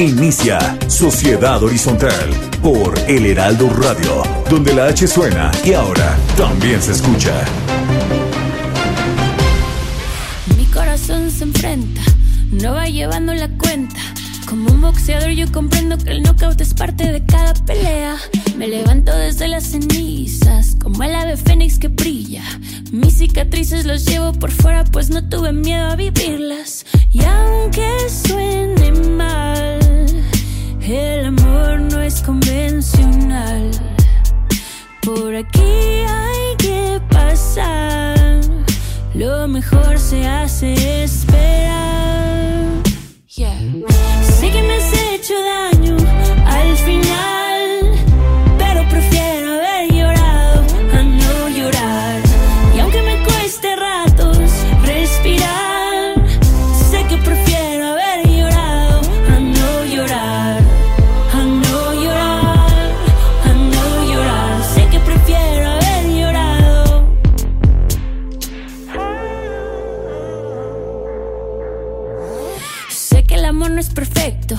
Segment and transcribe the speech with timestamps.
[0.00, 2.30] Inicia Sociedad Horizontal
[2.62, 7.34] por El Heraldo Radio, donde la H suena y ahora también se escucha.
[10.56, 12.00] Mi corazón se enfrenta,
[12.50, 14.00] no va llevando la cuenta.
[14.48, 18.16] Como un boxeador yo comprendo que el knockout es parte de cada pelea.
[18.56, 22.42] Me levanto desde las cenizas, como el ave fénix que brilla.
[22.90, 26.86] Mis cicatrices los llevo por fuera, pues no tuve miedo a vivirlas.
[27.12, 29.89] Y aunque suene mal,
[30.82, 33.70] el amor no es convencional.
[35.02, 38.40] Por aquí hay que pasar,
[39.14, 41.90] lo mejor se hace esperar.
[44.38, 45.96] Sé que me has hecho daño
[46.46, 47.49] al final,
[73.68, 74.56] no es perfecto,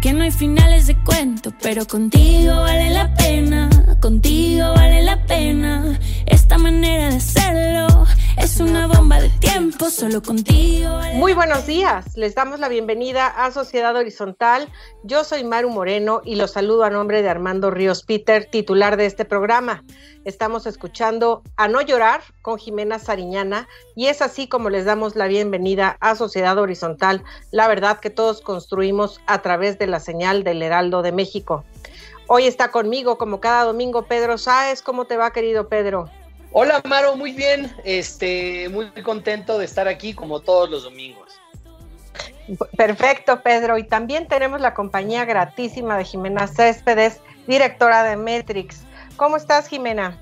[0.00, 3.68] que no hay finales de cuento, pero contigo vale la pena,
[4.00, 5.98] contigo vale la pena.
[6.26, 7.75] Esta manera de hacerlo
[8.60, 10.88] una bomba de tiempo, solo contigo.
[11.14, 14.72] Muy buenos días, les damos la bienvenida a Sociedad Horizontal.
[15.02, 19.06] Yo soy Maru Moreno y los saludo a nombre de Armando Ríos Peter, titular de
[19.06, 19.84] este programa.
[20.24, 25.26] Estamos escuchando A No Llorar con Jimena Sariñana y es así como les damos la
[25.26, 30.62] bienvenida a Sociedad Horizontal, la verdad que todos construimos a través de la señal del
[30.62, 31.64] Heraldo de México.
[32.26, 34.82] Hoy está conmigo, como cada domingo, Pedro Sáez.
[34.82, 36.10] ¿Cómo te va, querido Pedro?
[36.52, 41.38] Hola Maro, muy bien, este, muy contento de estar aquí como todos los domingos.
[42.76, 43.76] Perfecto, Pedro.
[43.78, 48.82] Y también tenemos la compañía gratísima de Jimena Céspedes, directora de Metrix.
[49.16, 50.18] ¿Cómo estás, Jimena?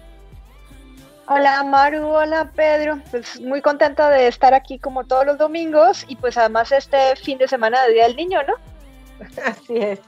[1.27, 6.17] Hola Maru, hola Pedro, pues muy contenta de estar aquí como todos los domingos y
[6.17, 8.55] pues además este fin de semana de Día del Niño, ¿no?
[9.43, 10.01] Así es.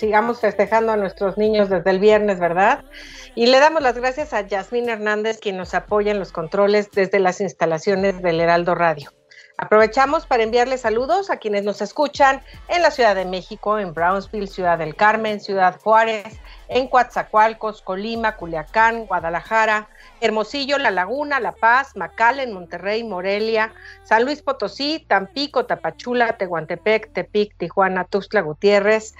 [0.00, 2.86] Sigamos festejando a nuestros niños desde el viernes, ¿verdad?
[3.34, 7.18] Y le damos las gracias a Yasmín Hernández, quien nos apoya en los controles desde
[7.18, 9.12] las instalaciones del Heraldo Radio.
[9.58, 14.48] Aprovechamos para enviarle saludos a quienes nos escuchan en la Ciudad de México, en Brownsville,
[14.48, 19.90] Ciudad del Carmen, Ciudad Juárez, en Coatzacoalcos, Colima, Culiacán, Guadalajara,
[20.20, 23.72] Hermosillo, La Laguna, La Paz, McAllen, Monterrey, Morelia,
[24.02, 29.14] San Luis Potosí, Tampico, Tapachula, Tehuantepec, Tepic, Tijuana, Tuxtla Gutiérrez.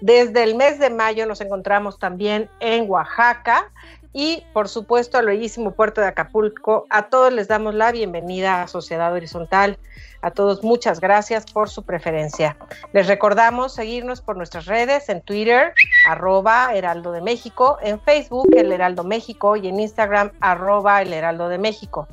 [0.00, 3.70] Desde el mes de mayo nos encontramos también en Oaxaca
[4.12, 6.86] y por supuesto al bellísimo puerto de Acapulco.
[6.90, 9.78] A todos les damos la bienvenida a Sociedad Horizontal.
[10.22, 12.56] A todos muchas gracias por su preferencia.
[12.92, 15.72] Les recordamos seguirnos por nuestras redes en Twitter,
[16.08, 21.48] arroba Heraldo de México, en Facebook, El Heraldo México y en Instagram, arroba El Heraldo
[21.48, 22.08] de México.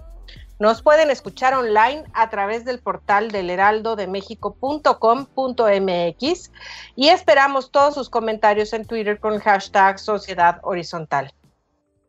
[0.60, 6.52] Nos pueden escuchar online a través del portal del heraldodemexico.com.mx
[6.96, 11.32] y esperamos todos sus comentarios en Twitter con hashtag Sociedad Horizontal.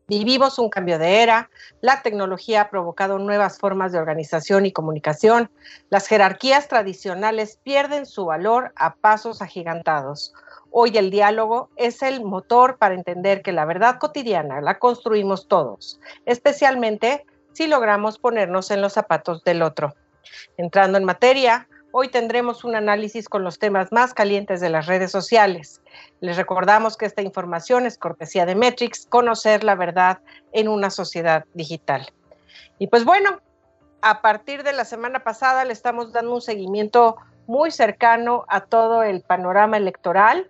[0.08, 1.50] Vivimos un cambio de era,
[1.82, 5.50] la tecnología ha provocado nuevas formas de organización y comunicación,
[5.90, 10.32] las jerarquías tradicionales pierden su valor a pasos agigantados.
[10.70, 16.00] Hoy el diálogo es el motor para entender que la verdad cotidiana la construimos todos,
[16.24, 19.94] especialmente si logramos ponernos en los zapatos del otro.
[20.56, 25.10] Entrando en materia, hoy tendremos un análisis con los temas más calientes de las redes
[25.10, 25.80] sociales.
[26.20, 30.18] Les recordamos que esta información es cortesía de Metrix, conocer la verdad
[30.52, 32.12] en una sociedad digital.
[32.78, 33.40] Y pues bueno,
[34.02, 37.16] a partir de la semana pasada le estamos dando un seguimiento
[37.46, 40.48] muy cercano a todo el panorama electoral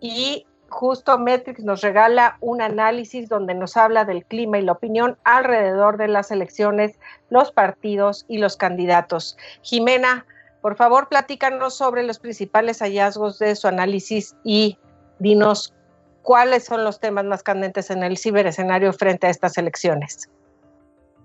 [0.00, 5.18] y justo Metrix nos regala un análisis donde nos habla del clima y la opinión
[5.24, 9.36] alrededor de las elecciones, los partidos y los candidatos.
[9.62, 10.24] Jimena,
[10.60, 14.78] por favor, platícanos sobre los principales hallazgos de su análisis y
[15.18, 15.74] dinos
[16.22, 20.28] cuáles son los temas más candentes en el ciberescenario frente a estas elecciones.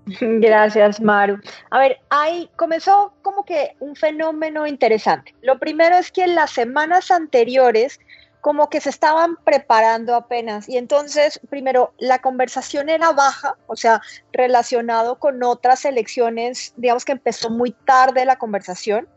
[0.19, 1.39] Gracias, Maru.
[1.71, 5.33] A ver, ahí comenzó como que un fenómeno interesante.
[5.41, 7.99] Lo primero es que en las semanas anteriores
[8.45, 10.69] como que se estaban preparando apenas.
[10.69, 17.13] Y entonces, primero, la conversación era baja, o sea, relacionado con otras elecciones, digamos que
[17.13, 19.07] empezó muy tarde la conversación.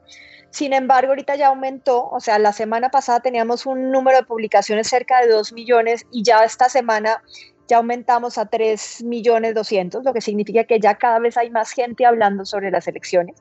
[0.48, 4.88] Sin embargo, ahorita ya aumentó, o sea, la semana pasada teníamos un número de publicaciones
[4.88, 7.22] cerca de 2 millones y ya esta semana
[7.68, 11.72] ya aumentamos a 3 millones 200, lo que significa que ya cada vez hay más
[11.72, 13.36] gente hablando sobre las elecciones.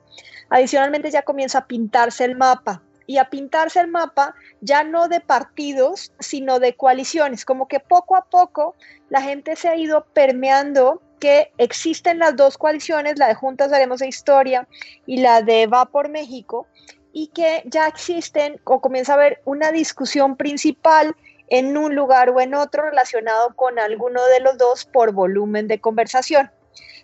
[0.50, 5.22] Adicionalmente ya comienza a pintarse el mapa y a pintarse el mapa ya no de
[5.22, 8.76] partidos, sino de coaliciones, como que poco a poco
[9.10, 14.02] la gente se ha ido permeando que existen las dos coaliciones, la de Juntas Haremos
[14.02, 14.68] de Historia
[15.08, 16.68] y la de Va por México,
[17.12, 21.16] y que ya existen o comienza a haber una discusión principal
[21.50, 25.80] en un lugar o en otro relacionado con alguno de los dos por volumen de
[25.80, 26.52] conversación.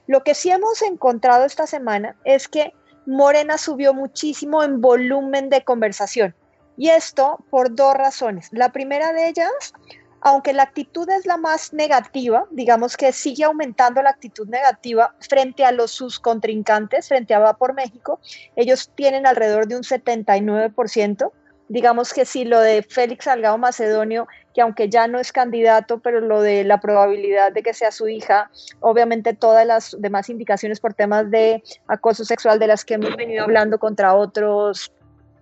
[0.05, 2.73] Lo que sí hemos encontrado esta semana es que
[3.05, 6.35] Morena subió muchísimo en volumen de conversación.
[6.77, 8.50] Y esto por dos razones.
[8.51, 9.73] La primera de ellas,
[10.21, 15.65] aunque la actitud es la más negativa, digamos que sigue aumentando la actitud negativa frente
[15.65, 18.19] a los sus contrincantes, frente a Va por México,
[18.55, 21.31] ellos tienen alrededor de un 79%.
[21.67, 26.21] Digamos que si lo de Félix Salgado Macedonio que aunque ya no es candidato, pero
[26.21, 30.94] lo de la probabilidad de que sea su hija, obviamente todas las demás indicaciones por
[30.94, 34.94] temas de acoso sexual de las que hemos venido hablando contra otros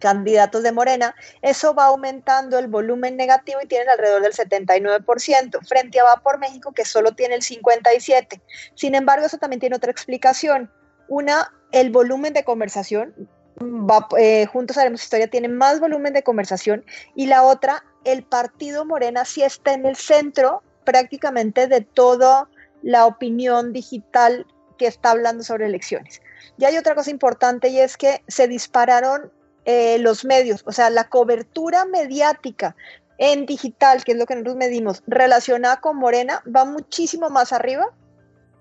[0.01, 5.99] candidatos de Morena, eso va aumentando el volumen negativo y tienen alrededor del 79%, frente
[6.01, 8.41] a Va por México, que solo tiene el 57%.
[8.75, 10.69] Sin embargo, eso también tiene otra explicación.
[11.07, 13.13] Una, el volumen de conversación,
[13.61, 16.83] va, eh, Juntos Haremos Historia tiene más volumen de conversación,
[17.15, 22.49] y la otra, el partido Morena sí está en el centro prácticamente de toda
[22.81, 24.45] la opinión digital
[24.77, 26.21] que está hablando sobre elecciones.
[26.57, 29.31] Y hay otra cosa importante y es que se dispararon
[29.65, 32.75] eh, los medios, o sea, la cobertura mediática
[33.19, 37.85] en digital, que es lo que nosotros medimos, relacionada con Morena, va muchísimo más arriba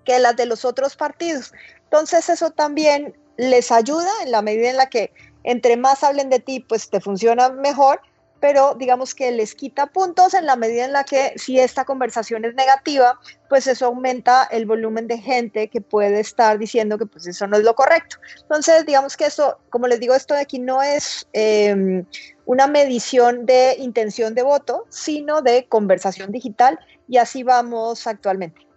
[0.05, 1.51] que las de los otros partidos.
[1.85, 5.11] Entonces eso también les ayuda en la medida en la que
[5.43, 8.01] entre más hablen de ti, pues te funciona mejor
[8.41, 12.43] pero digamos que les quita puntos en la medida en la que si esta conversación
[12.43, 17.27] es negativa, pues eso aumenta el volumen de gente que puede estar diciendo que pues
[17.27, 18.17] eso no es lo correcto.
[18.41, 22.03] Entonces, digamos que eso, como les digo, esto de aquí no es em,
[22.45, 28.67] una medición de intención de voto, sino de conversación digital y así vamos actualmente.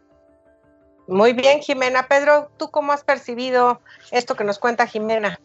[1.06, 2.06] Muy bien, Jimena.
[2.06, 3.80] Pedro, ¿tú cómo has percibido
[4.10, 5.40] esto que nos cuenta Jimena?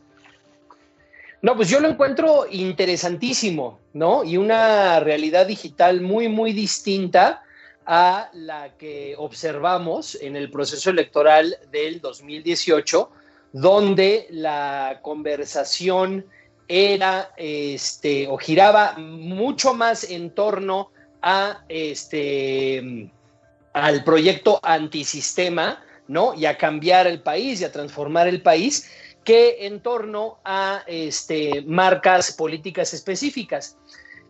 [1.42, 4.26] No, pues yo lo encuentro interesantísimo, ¿no?
[4.26, 7.44] Y una realidad digital muy, muy distinta
[7.86, 13.10] a la que observamos en el proceso electoral del 2018,
[13.54, 16.26] donde la conversación
[16.68, 20.92] era, este, o giraba mucho más en torno
[21.22, 23.10] a, este,
[23.72, 26.34] al proyecto antisistema, ¿no?
[26.34, 28.90] Y a cambiar el país y a transformar el país
[29.24, 33.78] que en torno a este, marcas políticas específicas.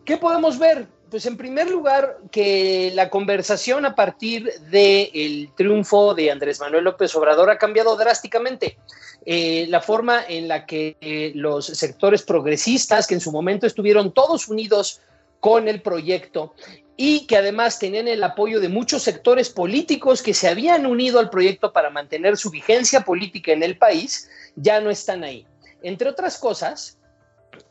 [0.04, 0.86] ¿Qué podemos ver?
[1.10, 7.14] Pues en primer lugar, que la conversación a partir del triunfo de Andrés Manuel López
[7.16, 8.78] Obrador ha cambiado drásticamente.
[9.26, 14.12] Eh, la forma en la que eh, los sectores progresistas, que en su momento estuvieron
[14.12, 15.00] todos unidos
[15.40, 16.54] con el proyecto
[17.02, 21.30] y que además tenían el apoyo de muchos sectores políticos que se habían unido al
[21.30, 25.46] proyecto para mantener su vigencia política en el país, ya no están ahí.
[25.82, 26.98] Entre otras cosas,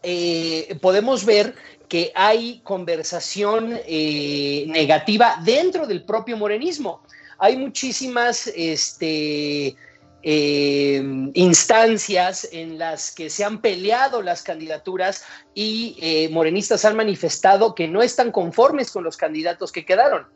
[0.01, 1.53] eh, podemos ver
[1.87, 7.03] que hay conversación eh, negativa dentro del propio morenismo.
[7.37, 9.75] Hay muchísimas este,
[10.21, 11.01] eh,
[11.33, 15.23] instancias en las que se han peleado las candidaturas
[15.53, 20.27] y eh, morenistas han manifestado que no están conformes con los candidatos que quedaron.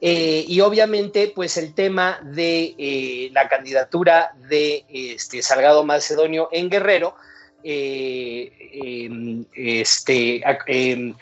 [0.00, 7.16] Eh, y obviamente, pues el tema de la candidatura de este, Salgado Macedonio en Guerrero,
[7.64, 11.14] em, este, em,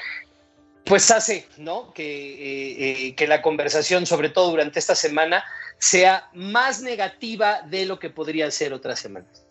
[0.85, 1.95] pues hace ¿no?
[1.95, 5.45] que, que la conversación, sobre todo durante esta semana,
[5.83, 9.45] sea más negativa de lo que podría ser otras semanas.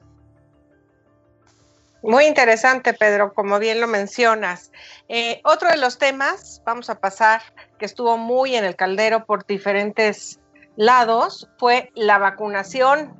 [2.01, 4.71] Muy interesante, Pedro, como bien lo mencionas.
[5.09, 7.41] Eh, otro de los temas, vamos a pasar,
[7.77, 10.39] que estuvo muy en el caldero por diferentes
[10.77, 13.13] lados, fue la vacunación.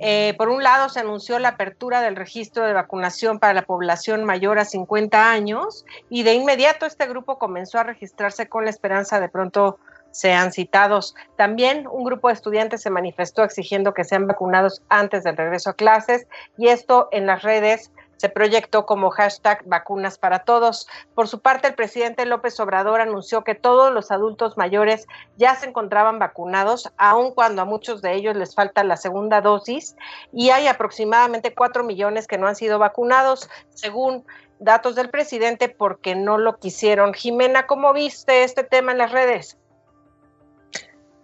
[0.00, 4.24] Eh, por un lado, se anunció la apertura del registro de vacunación para la población
[4.24, 9.20] mayor a 50 años y de inmediato este grupo comenzó a registrarse con la esperanza
[9.20, 9.78] de pronto
[10.10, 11.14] sean citados.
[11.36, 15.74] También un grupo de estudiantes se manifestó exigiendo que sean vacunados antes del regreso a
[15.74, 16.26] clases
[16.56, 17.90] y esto en las redes
[18.20, 20.86] se proyectó como hashtag vacunas para todos.
[21.14, 25.06] Por su parte, el presidente López Obrador anunció que todos los adultos mayores
[25.38, 29.96] ya se encontraban vacunados, aun cuando a muchos de ellos les falta la segunda dosis,
[30.34, 34.26] y hay aproximadamente cuatro millones que no han sido vacunados, según
[34.58, 37.14] datos del presidente, porque no lo quisieron.
[37.14, 39.56] Jimena, ¿cómo viste este tema en las redes?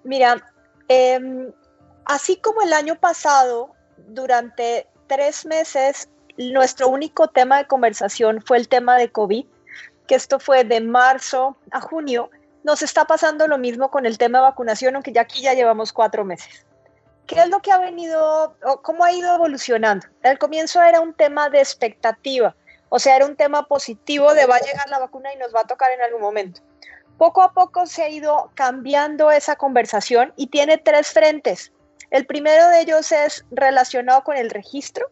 [0.06, 0.40] Mira,
[0.86, 1.52] em,
[2.04, 3.74] así como el año pasado,
[4.06, 6.08] durante tres meses,
[6.38, 9.44] nuestro único tema de conversación fue el tema de COVID,
[10.06, 12.30] que esto fue de marzo a junio,
[12.62, 15.92] nos está pasando lo mismo con el tema de vacunación, aunque ya aquí ya llevamos
[15.92, 16.64] cuatro meses.
[17.26, 20.06] ¿Qué es lo que ha venido, o cómo ha ido evolucionando?
[20.22, 22.54] Al comienzo era un tema de expectativa,
[22.90, 25.62] o sea, era un tema positivo de va a llegar la vacuna y nos va
[25.62, 26.60] a tocar en algún momento.
[27.18, 31.72] Poco a poco se ha ido cambiando esa conversación y tiene tres frentes.
[32.10, 35.10] El primero de ellos es relacionado con el registro,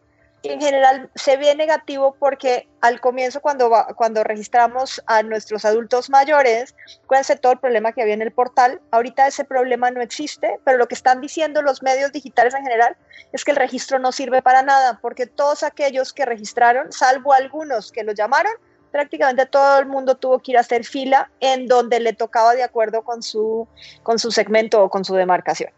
[0.51, 6.75] en general se ve negativo porque al comienzo cuando, cuando registramos a nuestros adultos mayores,
[7.23, 8.81] ser todo el problema que había en el portal.
[8.91, 12.95] Ahorita ese problema no existe, pero lo que están diciendo los medios digitales en general
[13.31, 17.91] es que el registro no sirve para nada, porque todos aquellos que registraron, salvo algunos
[17.91, 18.53] que lo llamaron,
[18.95, 22.63] prácticamente todo el mundo tuvo que ir a hacer fila en donde le tocaba de
[22.63, 23.67] acuerdo con su,
[24.03, 25.69] con su segmento o con su demarcación.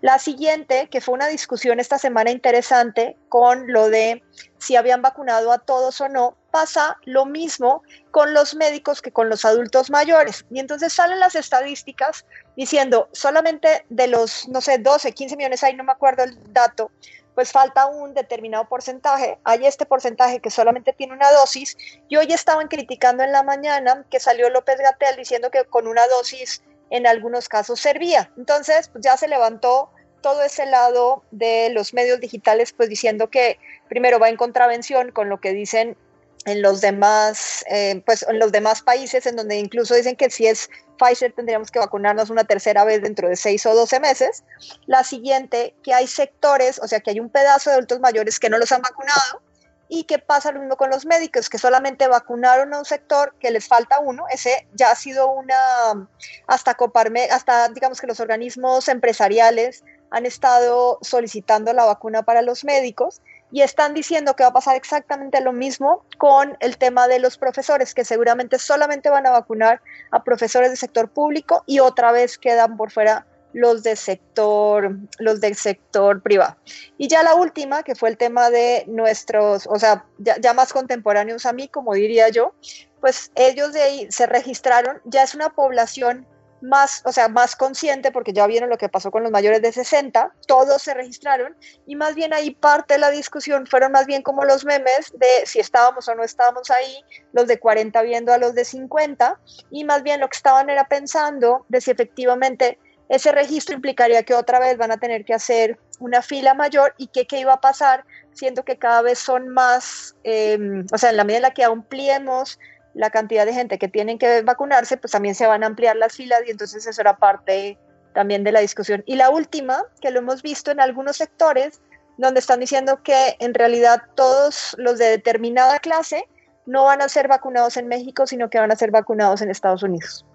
[0.00, 4.22] La siguiente, que fue una discusión esta semana interesante con lo de
[4.58, 9.28] si habían vacunado a todos o no, pasa lo mismo con los médicos que con
[9.28, 10.44] los adultos mayores.
[10.48, 12.26] Y entonces salen las estadísticas
[12.56, 16.92] diciendo solamente de los, no sé, 12, 15 millones, ahí no me acuerdo el dato,
[17.34, 19.38] pues falta un determinado porcentaje.
[19.44, 21.76] Hay este porcentaje que solamente tiene una dosis
[22.08, 26.06] y hoy estaban criticando en la mañana que salió López Gatel diciendo que con una
[26.08, 28.30] dosis en algunos casos servía.
[28.36, 33.58] Entonces, pues ya se levantó todo ese lado de los medios digitales, pues diciendo que
[33.88, 35.96] primero va en contravención con lo que dicen
[36.44, 40.46] en los demás, eh, pues en los demás países, en donde incluso dicen que si
[40.46, 40.70] es
[41.02, 44.44] Pfizer tendríamos que vacunarnos una tercera vez dentro de seis o doce meses.
[44.86, 48.48] La siguiente, que hay sectores, o sea, que hay un pedazo de adultos mayores que
[48.48, 49.42] no los han vacunado
[49.88, 53.50] y que pasa lo mismo con los médicos, que solamente vacunaron a un sector, que
[53.50, 56.08] les falta uno, ese ya ha sido una,
[56.46, 62.64] hasta Coparme, hasta digamos que los organismos empresariales han estado solicitando la vacuna para los
[62.64, 63.20] médicos
[63.52, 67.36] y están diciendo que va a pasar exactamente lo mismo con el tema de los
[67.36, 72.38] profesores, que seguramente solamente van a vacunar a profesores del sector público y otra vez
[72.38, 76.56] quedan por fuera los del sector, los del sector privado.
[76.96, 80.72] Y ya la última, que fue el tema de nuestros, o sea, ya, ya, más
[80.72, 82.54] contemporáneos a mí, como diría yo,
[83.02, 86.26] pues ellos de ahí se registraron, ya es una población
[86.62, 89.72] más, o sea, más consciente, porque ya vieron lo que pasó con los mayores de
[89.72, 94.22] 60, todos se registraron, y más bien ahí parte de la discusión fueron más bien
[94.22, 98.38] como los memes de si estábamos o no estábamos ahí, los de 40 viendo a
[98.38, 99.38] los de 50,
[99.70, 102.78] y más bien lo que estaban era pensando de si efectivamente
[103.08, 107.08] ese registro implicaría que otra vez van a tener que hacer una fila mayor y
[107.08, 111.18] que qué iba a pasar, siendo que cada vez son más, em, o sea, en
[111.18, 112.58] la medida en la que ampliemos
[112.94, 116.14] la cantidad de gente que tienen que vacunarse, pues también se van a ampliar las
[116.14, 117.78] filas y entonces eso era parte
[118.14, 119.02] también de la discusión.
[119.06, 121.80] Y la última, que lo hemos visto en algunos sectores,
[122.18, 126.28] donde están diciendo que en realidad todos los de determinada clase
[126.66, 129.82] no van a ser vacunados en México, sino que van a ser vacunados en Estados
[129.82, 130.26] Unidos.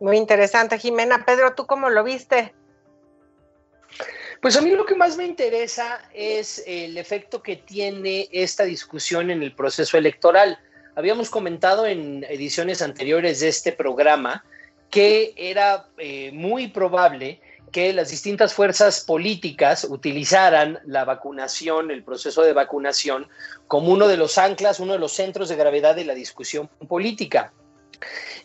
[0.00, 1.24] Muy interesante, Jimena.
[1.24, 2.54] Pedro, ¿tú cómo lo viste?
[4.42, 9.30] Pues a mí lo que más me interesa es el efecto que tiene esta discusión
[9.30, 10.58] en el proceso electoral.
[10.96, 14.44] Habíamos comentado en ediciones anteriores de este programa
[14.90, 22.40] que era eh, muy probable que las distintas fuerzas políticas utilizaran la vacunación, el proceso
[22.42, 23.28] de vacunación,
[23.68, 27.52] como uno de los anclas, uno de los centros de gravedad de la discusión política.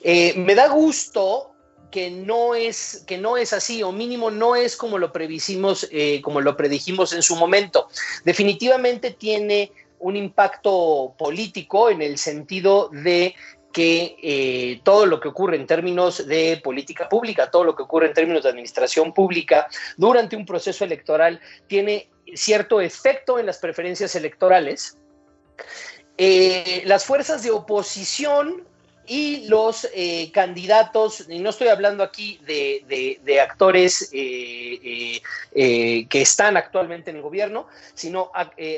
[0.01, 1.51] Eh, me da gusto
[1.89, 6.22] que no es que no es así o mínimo no es como lo previsimos eh,
[6.22, 7.89] como lo predijimos en su momento
[8.24, 13.36] definitivamente tiene un impacto político en el sentido de
[13.72, 18.08] que eh, todo lo que ocurre en términos de política pública, todo lo que ocurre
[18.08, 19.67] en términos de administración pública
[19.98, 24.98] durante un proceso electoral tiene cierto efecto en las preferencias electorales.
[26.17, 28.67] Eh, las fuerzas de oposición
[29.08, 35.22] y los eh, candidatos, y no estoy hablando aquí de, actores eh,
[35.53, 38.31] eh, que están actualmente en el gobierno, sino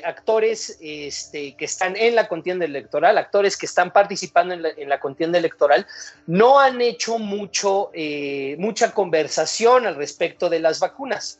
[0.03, 4.89] actores este, que están en la contienda electoral, actores que están participando en la, en
[4.89, 5.85] la contienda electoral,
[6.27, 7.91] no han hecho mucho,
[8.57, 11.39] mucha conversación al respecto de las vacunas.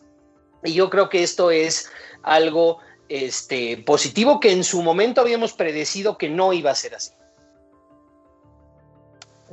[0.63, 1.89] Y yo creo que esto es
[2.21, 7.11] algo este, positivo que en su momento habíamos predecido que no iba a ser así.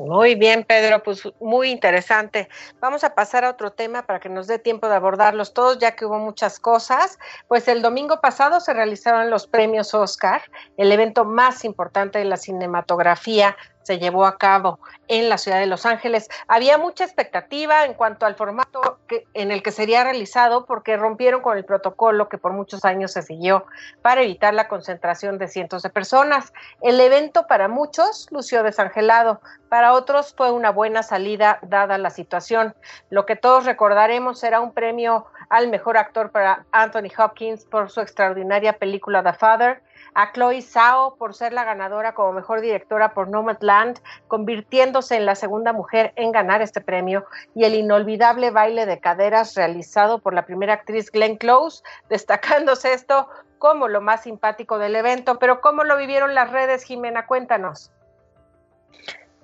[0.00, 2.49] Muy bien, Pedro, pues muy interesante.
[2.80, 5.95] Vamos a pasar a otro tema para que nos dé tiempo de abordarlos todos, ya
[5.95, 7.19] que hubo muchas cosas.
[7.49, 10.40] Pues el domingo pasado se realizaron los premios Oscar,
[10.78, 13.59] el evento más importante de la cinematografía
[13.90, 14.78] se llevó a cabo
[15.09, 16.28] en la ciudad de Los Ángeles.
[16.47, 19.00] Había mucha expectativa en cuanto al formato
[19.35, 23.23] en el que sería realizado porque rompieron con el protocolo que por muchos años se
[23.23, 23.66] siguió
[24.00, 26.52] para evitar la concentración de cientos de personas.
[26.82, 32.76] El evento para muchos lució desangelado, para otros fue una buena salida dada la situación.
[33.09, 38.00] Lo que todos recordaremos será un premio al mejor actor para Anthony Hopkins por su
[38.00, 39.82] extraordinaria película The Father
[40.14, 45.35] a Chloe Zhao por ser la ganadora como mejor directora por Nomadland, convirtiéndose en la
[45.35, 50.47] segunda mujer en ganar este premio, y el inolvidable baile de caderas realizado por la
[50.47, 55.38] primera actriz Glenn Close, destacándose esto como lo más simpático del evento.
[55.38, 57.26] Pero ¿cómo lo vivieron las redes, Jimena?
[57.26, 57.93] Cuéntanos.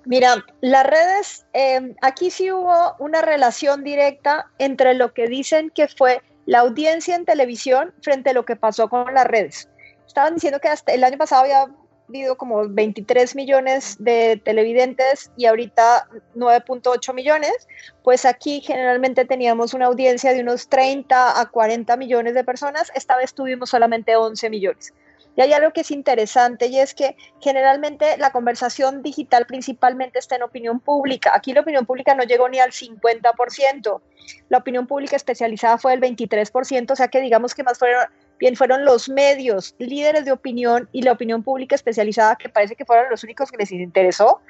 [0.05, 5.87] Mira, las redes, eh, aquí sí hubo una relación directa entre lo que dicen que
[5.89, 9.69] fue la audiencia en televisión frente a lo que pasó con las redes
[10.17, 11.67] estaban diciendo que hasta el año pasado había
[12.09, 17.67] habido como 23 millones de televidentes y ahorita 9.8 millones,
[18.03, 23.15] pues aquí generalmente teníamos una audiencia de unos 30 a 40 millones de personas, esta
[23.15, 24.91] vez tuvimos solamente 11 millones.
[25.35, 30.35] Y hay algo que es interesante y es que generalmente la conversación digital principalmente está
[30.35, 31.31] en opinión pública.
[31.35, 34.01] Aquí la opinión pública no llegó ni al 50%.
[34.49, 38.07] La opinión pública especializada fue el 23%, o sea que digamos que más fueron
[38.39, 42.85] bien fueron los medios, líderes de opinión y la opinión pública especializada, que parece que
[42.85, 44.41] fueron los únicos que les interesó,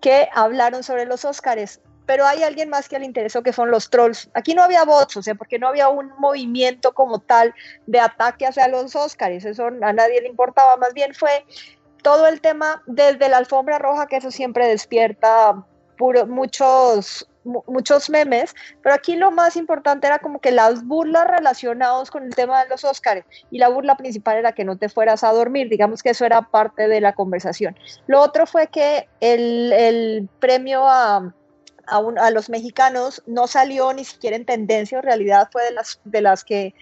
[0.00, 1.80] que hablaron sobre los Óscares.
[2.06, 4.30] Pero hay alguien más que le interesó, que son los trolls.
[4.34, 7.54] Aquí no había votos, o sea, porque no había un movimiento como tal
[7.86, 9.44] de ataque hacia los Óscares.
[9.44, 10.76] Eso a nadie le importaba.
[10.76, 11.44] Más bien fue
[12.02, 15.64] todo el tema desde la alfombra roja, que eso siempre despierta
[16.26, 17.28] muchos
[17.66, 22.34] muchos memes, pero aquí lo más importante era como que las burlas relacionadas con el
[22.34, 25.68] tema de los Óscares y la burla principal era que no te fueras a dormir,
[25.68, 27.76] digamos que eso era parte de la conversación.
[28.06, 31.34] Lo otro fue que el, premio a,
[31.86, 36.20] a, los mexicanos no salió ni siquiera en tendencia, en realidad fue de las, de
[36.20, 36.74] las que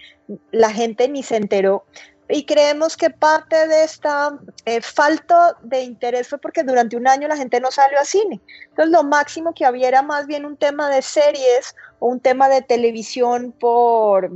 [0.51, 1.85] la gente ni se enteró,
[2.31, 7.27] y creemos que parte de esta eh, falta de interés fue porque durante un año
[7.27, 8.39] la gente no salió a cine.
[8.69, 12.47] Entonces lo máximo que había era más bien un tema de series o un tema
[12.47, 14.31] de televisión por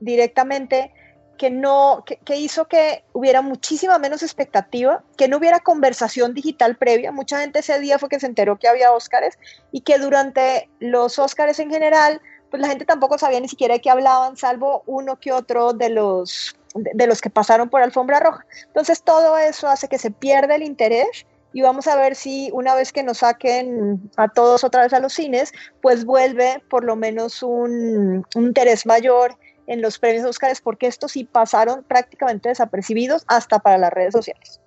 [0.00, 0.92] directamente
[1.36, 6.76] que no que, que, hizo que hubiera muchísima menos expectativa, que no hubiera conversación digital
[6.76, 7.12] previa.
[7.12, 9.38] Mucha gente ese día fue que se enteró que había Óscares
[9.72, 13.82] y que durante los Óscares en general, pues la gente tampoco sabía ni siquiera de
[13.82, 18.44] qué hablaban, salvo uno que otro de los de, los que pasaron por alfombra roja.
[18.66, 22.74] Entonces todo eso hace que se pierda el interés y vamos a ver si una
[22.74, 26.96] vez que nos saquen a todos otra vez a los cines, pues vuelve por lo
[26.96, 29.36] menos un, interés mayor
[29.66, 34.60] en los premios Óscares, porque estos sí pasaron prácticamente desapercibidos hasta para las redes sociales.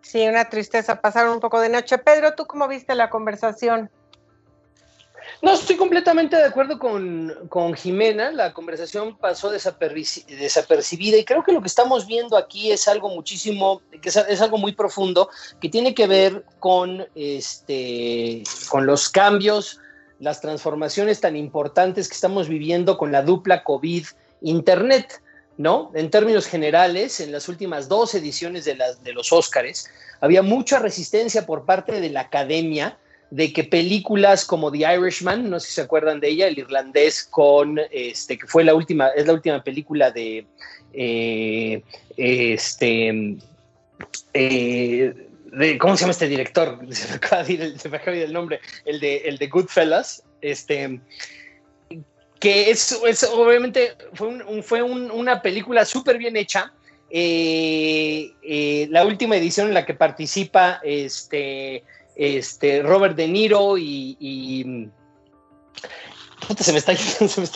[0.00, 1.98] Sí, una tristeza, pasaron un poco de noche.
[1.98, 3.90] Pedro, ¿tú cómo viste la conversación?
[5.42, 8.30] No, estoy completamente de acuerdo con, Jimena.
[8.30, 13.82] La conversación pasó desapercibida y creo que lo que estamos viendo aquí es algo muchísimo,
[14.00, 15.28] que es, algo muy profundo,
[15.60, 19.80] que tiene que ver con, este, con los cambios,
[20.20, 25.20] las transformaciones tan importantes que estamos viviendo con la dupla COVID-Internet.
[25.58, 25.90] ¿no?
[25.94, 30.78] En términos generales, en las últimas dos ediciones de, las, de los Óscares, había mucha
[30.78, 32.96] resistencia por parte de la academia
[33.32, 37.24] de que películas como The Irishman, no sé si se acuerdan de ella, el irlandés
[37.24, 40.44] con, este, que fue la última, es la última película de,
[40.92, 41.82] eh,
[42.18, 43.38] este,
[44.34, 45.14] eh,
[45.46, 46.78] de, ¿cómo se llama este director?
[46.90, 51.00] Se me acaba de ir el, el nombre, el de, el de Goodfellas, este,
[52.38, 52.92] que es,
[53.32, 56.74] obviamente fue, fue una película súper bien hecha,
[57.08, 61.82] eh, la última edición en la que participa este
[62.16, 64.90] este, Robert De Niro y,
[66.58, 66.96] se, me están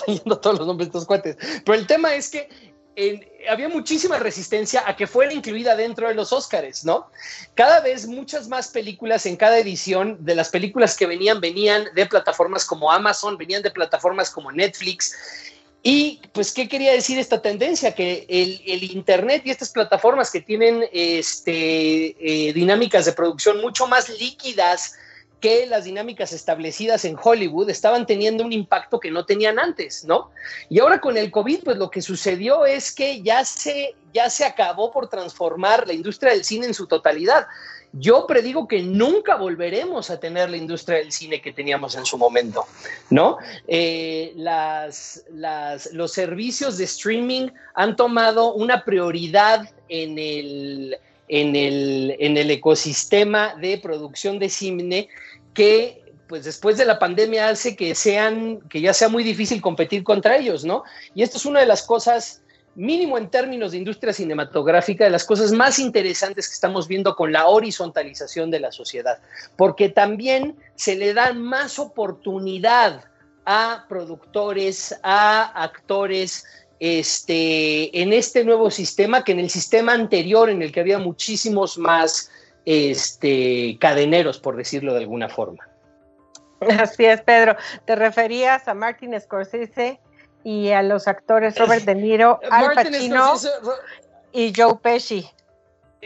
[0.07, 1.37] yendo todos los nombres de estos cuates.
[1.65, 2.49] Pero el tema es que
[3.49, 7.11] había muchísima resistencia a que fuera incluida dentro de los Óscares, ¿no?
[7.55, 12.07] Cada vez muchas más películas en cada edición de las películas que venían, venían de
[12.07, 15.15] plataformas como Amazon, venían de plataformas como Netflix.
[15.89, 17.95] Y pues, ¿qué quería decir esta tendencia?
[17.95, 24.09] Que el, Internet y estas plataformas que tienen este, eh, dinámicas de producción mucho más
[24.09, 24.97] líquidas
[25.41, 30.31] que las dinámicas establecidas en Hollywood estaban teniendo un impacto que no tenían antes, ¿no?
[30.71, 34.45] Y ahora con el COVID, pues lo que sucedió es que ya se, ya se
[34.45, 37.47] acabó por transformar la industria del cine en su totalidad.
[37.93, 42.19] Yo predigo que nunca volveremos a tener la industria del cine que teníamos en su
[42.19, 42.67] momento,
[43.11, 43.39] ¿no?
[43.69, 45.25] Eh, las,
[45.93, 53.55] los servicios de streaming han tomado una prioridad en el, en el, en el ecosistema
[53.55, 55.09] de producción de cine
[55.57, 60.05] que pues después de la pandemia hace que sean, que ya sea muy difícil competir
[60.05, 60.85] contra ellos, ¿no?
[61.15, 62.43] Y esto es una de las cosas,
[62.75, 67.33] mínimo en términos de industria cinematográfica, de las cosas más interesantes que estamos viendo con
[67.33, 69.19] la horizontalización de la sociedad,
[69.57, 73.05] porque también se le da más oportunidad
[73.45, 76.45] a productores, a actores,
[76.81, 81.79] este, en este nuevo sistema que en el sistema anterior, en el que había muchísimos
[81.79, 82.31] más
[82.67, 85.67] este, cadeneros, por decirlo de alguna forma.
[86.79, 87.57] Así es, Pedro.
[87.87, 90.01] Te referías a Martin Scorsese
[90.45, 93.35] y a los actores Robert De Niro, Al Pacino
[94.33, 95.29] y Joe Pesci.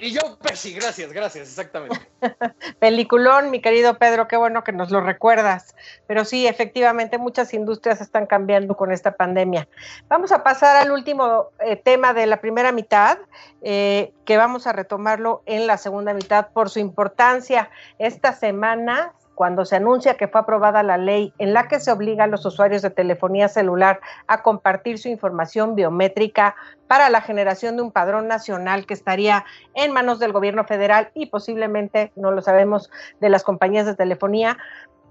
[0.01, 1.99] Y yo, Pesci, gracias, gracias, exactamente.
[2.79, 5.75] Peliculón, mi querido Pedro, qué bueno que nos lo recuerdas.
[6.07, 9.69] Pero sí, efectivamente, muchas industrias están cambiando con esta pandemia.
[10.09, 13.19] Vamos a pasar al último eh, tema de la primera mitad,
[13.63, 17.71] eh, que vamos a retomarlo en la segunda mitad por su importancia.
[17.99, 22.25] Esta semana cuando se anuncia que fue aprobada la ley en la que se obliga
[22.25, 27.81] a los usuarios de telefonía celular a compartir su información biométrica para la generación de
[27.81, 32.91] un padrón nacional que estaría en manos del gobierno federal y posiblemente, no lo sabemos,
[33.23, 34.59] de las compañías de telefonía,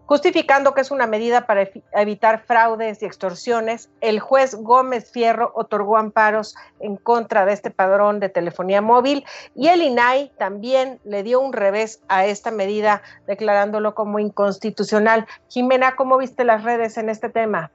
[0.10, 5.98] Justificando que es una medida para evitar fraudes y extorsiones, el juez Gómez Fierro otorgó
[5.98, 11.39] amparos en contra de este padrón de telefonía móvil y el INAI también le dio
[11.39, 15.28] un revés a esta medida, declarándolo como inconstitucional.
[15.48, 17.69] Jimena, ¿cómo viste las redes en este tema?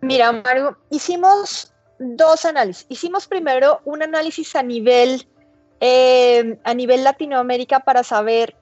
[0.00, 2.86] Mira, Mario, hicimos dos análisis.
[2.88, 5.28] Hicimos primero un análisis a nivel,
[5.80, 8.56] eh, a nivel Latinoamérica para saber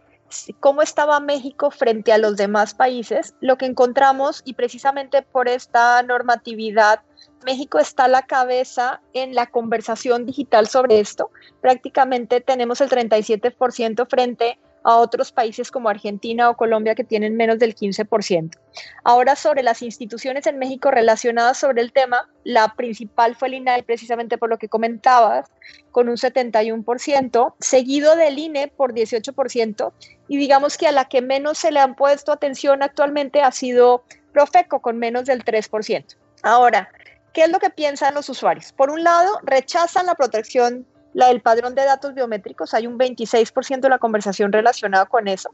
[0.61, 6.03] cómo estaba México frente a los demás países, lo que encontramos, y precisamente por esta
[6.03, 7.01] normatividad,
[7.45, 11.31] México está a la cabeza en la conversación digital sobre esto.
[11.61, 17.59] Prácticamente tenemos el 37% frente a otros países como Argentina o Colombia que tienen menos
[17.59, 18.57] del 15%.
[19.05, 23.83] Ahora sobre las instituciones en México relacionadas sobre el tema, la principal fue el INAI
[23.83, 25.51] precisamente por lo que comentabas,
[25.91, 29.93] con un 71%, seguido del INE por 18%
[30.29, 34.05] y digamos que a la que menos se le han puesto atención actualmente ha sido
[34.33, 36.17] Profeco con menos del 3%.
[36.43, 36.91] Ahora,
[37.33, 38.73] ¿qué es lo que piensan los usuarios?
[38.73, 43.81] Por un lado, rechazan la protección la del padrón de datos biométricos, hay un 26%
[43.81, 45.51] de la conversación relacionada con eso.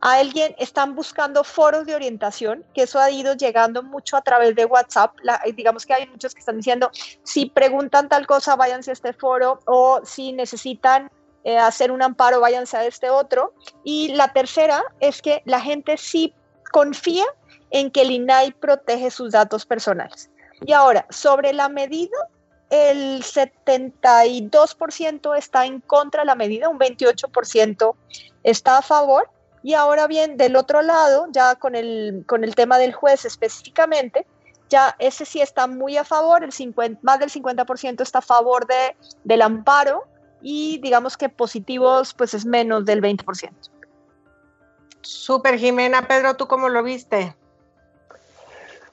[0.00, 4.56] A alguien están buscando foros de orientación, que eso ha ido llegando mucho a través
[4.56, 5.14] de WhatsApp.
[5.54, 6.90] digamos que hay muchos que están diciendo,
[7.22, 11.08] si preguntan tal cosa, váyanse a este foro, o si necesitan
[11.44, 13.54] eh, hacer un amparo, váyanse a este otro.
[13.84, 16.34] Y la tercera es que la gente sí
[16.72, 17.24] confía
[17.70, 20.30] en que el INAI protege sus datos personales.
[20.64, 22.16] Y ahora, sobre la medida,
[22.72, 27.94] el 72% está en contra de la medida, un 28%
[28.42, 29.28] está a favor.
[29.62, 34.26] Y ahora bien, del otro lado, ya con el, con el tema del juez específicamente,
[34.70, 38.66] ya ese sí está muy a favor, el 50, más del 50% está a favor
[38.66, 40.04] de, del amparo
[40.40, 43.50] y digamos que positivos pues es menos del 20%.
[45.02, 46.08] Súper, Jimena.
[46.08, 47.36] Pedro, ¿tú cómo lo viste?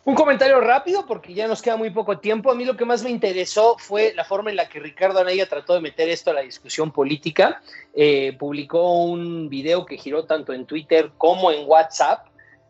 [0.10, 2.50] Un comentario rápido porque ya nos queda muy poco tiempo.
[2.50, 5.48] A mí lo que más me interesó fue la forma en la que Ricardo Anaya
[5.48, 7.62] trató de meter esto a la discusión política.
[7.93, 12.26] Eh, publicó un video que giró tanto en Twitter como en WhatsApp.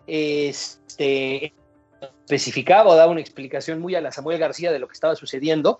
[0.05, 1.53] Este,
[2.01, 5.79] especificaba o daba una explicación muy a la Samuel García de lo que estaba sucediendo.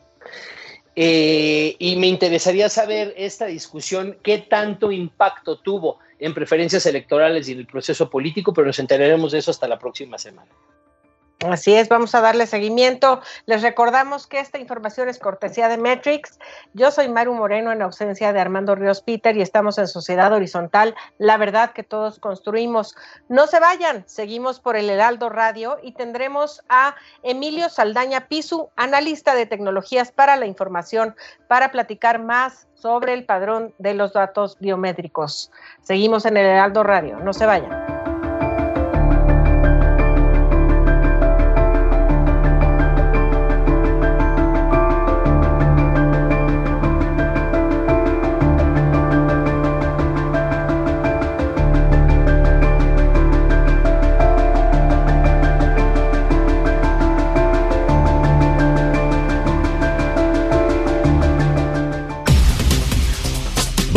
[0.95, 7.51] Eh, y me interesaría saber esta discusión, qué tanto impacto tuvo en preferencias electorales y
[7.51, 10.49] en el proceso político, pero nos enteraremos de eso hasta la próxima semana.
[11.47, 13.21] Así es, vamos a darle seguimiento.
[13.45, 16.37] Les recordamos que esta información es cortesía de Metrix.
[16.73, 20.95] Yo soy Maru Moreno en ausencia de Armando Ríos Peter y estamos en Sociedad Horizontal,
[21.17, 22.93] la verdad que todos construimos.
[23.29, 29.33] No se vayan, seguimos por el Heraldo Radio y tendremos a Emilio Saldaña Pisu, analista
[29.33, 31.15] de tecnologías para la información,
[31.47, 35.51] para platicar más sobre el padrón de los datos biométricos.
[35.83, 37.98] Seguimos en el Heraldo Radio, no se vayan.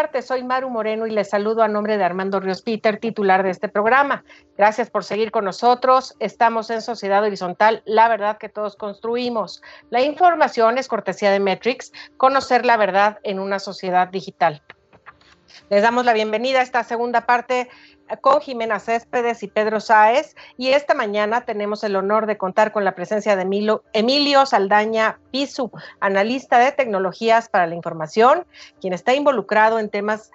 [0.00, 0.22] Parte.
[0.22, 3.68] Soy Maru Moreno y les saludo a nombre de Armando Ríos Peter, titular de este
[3.68, 4.24] programa.
[4.56, 6.16] Gracias por seguir con nosotros.
[6.20, 9.60] Estamos en Sociedad Horizontal, la verdad que todos construimos.
[9.90, 14.62] La información es cortesía de Metrix, conocer la verdad en una sociedad digital.
[15.68, 17.68] Les damos la bienvenida a esta segunda parte
[18.20, 20.34] con Jimena Céspedes y Pedro Sáez.
[20.56, 23.42] Y esta mañana tenemos el honor de contar con la presencia de
[23.92, 25.70] Emilio, Saldaña Pisu,
[26.00, 28.44] analista de tecnologías para la información,
[28.80, 30.30] quien está involucrado en temas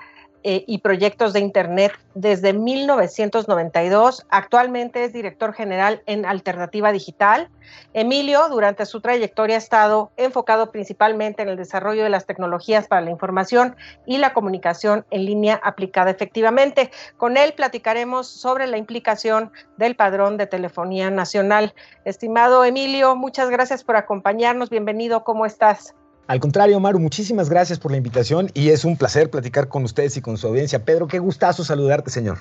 [0.47, 4.27] eh, y proyectos de Internet desde 1992.
[4.29, 7.49] Actualmente es director general en Alternativa Digital.
[7.93, 13.01] Emilio, durante su trayectoria, ha estado enfocado principalmente en el desarrollo de las tecnologías para
[13.01, 16.91] la información y la comunicación en línea aplicada efectivamente.
[17.17, 21.73] Con él platicaremos sobre la implicación del padrón de telefonía nacional.
[22.03, 24.69] Estimado Emilio, muchas gracias por acompañarnos.
[24.69, 25.95] Bienvenido, ¿cómo estás?
[26.27, 30.17] Al contrario, Maru, muchísimas gracias por la invitación y es un placer platicar con ustedes
[30.17, 30.83] y con su audiencia.
[30.83, 32.39] Pedro, qué gustazo saludarte, señor.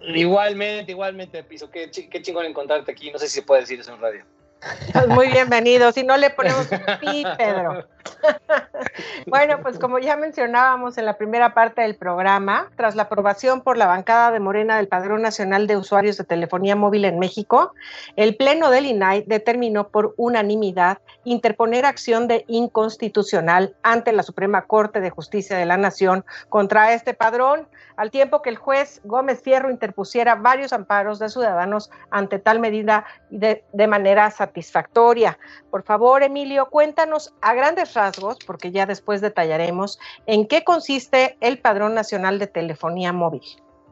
[0.00, 1.70] Igualmente, igualmente, Piso.
[1.70, 3.10] Qué, qué chingón encontrarte aquí.
[3.10, 4.24] No sé si se puede decir eso en radio.
[5.08, 5.92] Muy bienvenido.
[5.92, 6.66] Si no le ponemos
[7.00, 7.84] pi, Pedro.
[9.26, 13.76] bueno, pues como ya mencionábamos en la primera parte del programa, tras la aprobación por
[13.76, 17.74] la bancada de Morena del Padrón Nacional de Usuarios de Telefonía Móvil en México,
[18.16, 25.00] el Pleno del INAI determinó por unanimidad interponer acción de inconstitucional ante la Suprema Corte
[25.00, 29.70] de Justicia de la Nación contra este padrón, al tiempo que el juez Gómez Fierro
[29.70, 34.47] interpusiera varios amparos de ciudadanos ante tal medida de, de manera satisfactoria.
[35.70, 41.58] Por favor, Emilio, cuéntanos a grandes rasgos, porque ya después detallaremos, en qué consiste el
[41.58, 43.42] Padrón Nacional de Telefonía Móvil.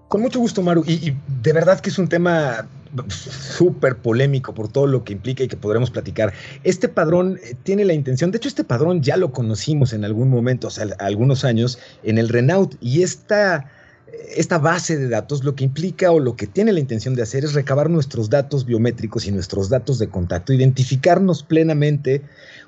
[0.09, 0.85] Con mucho gusto, Maru.
[0.87, 2.69] Y, de verdad que es un tema
[3.09, 6.33] súper polémico por todo lo que implica y que podremos platicar.
[6.62, 10.31] Este padrón eh, tiene la intención, de hecho este padrón ya lo conocimos en algún
[10.31, 12.77] momento, o algunos años, en el Renault.
[12.81, 13.71] Y esta
[14.35, 17.45] esta base de datos lo que implica o lo que tiene la intención de hacer
[17.45, 22.23] es recabar nuestros datos biométricos y nuestros datos de contacto, identificarnos plenamente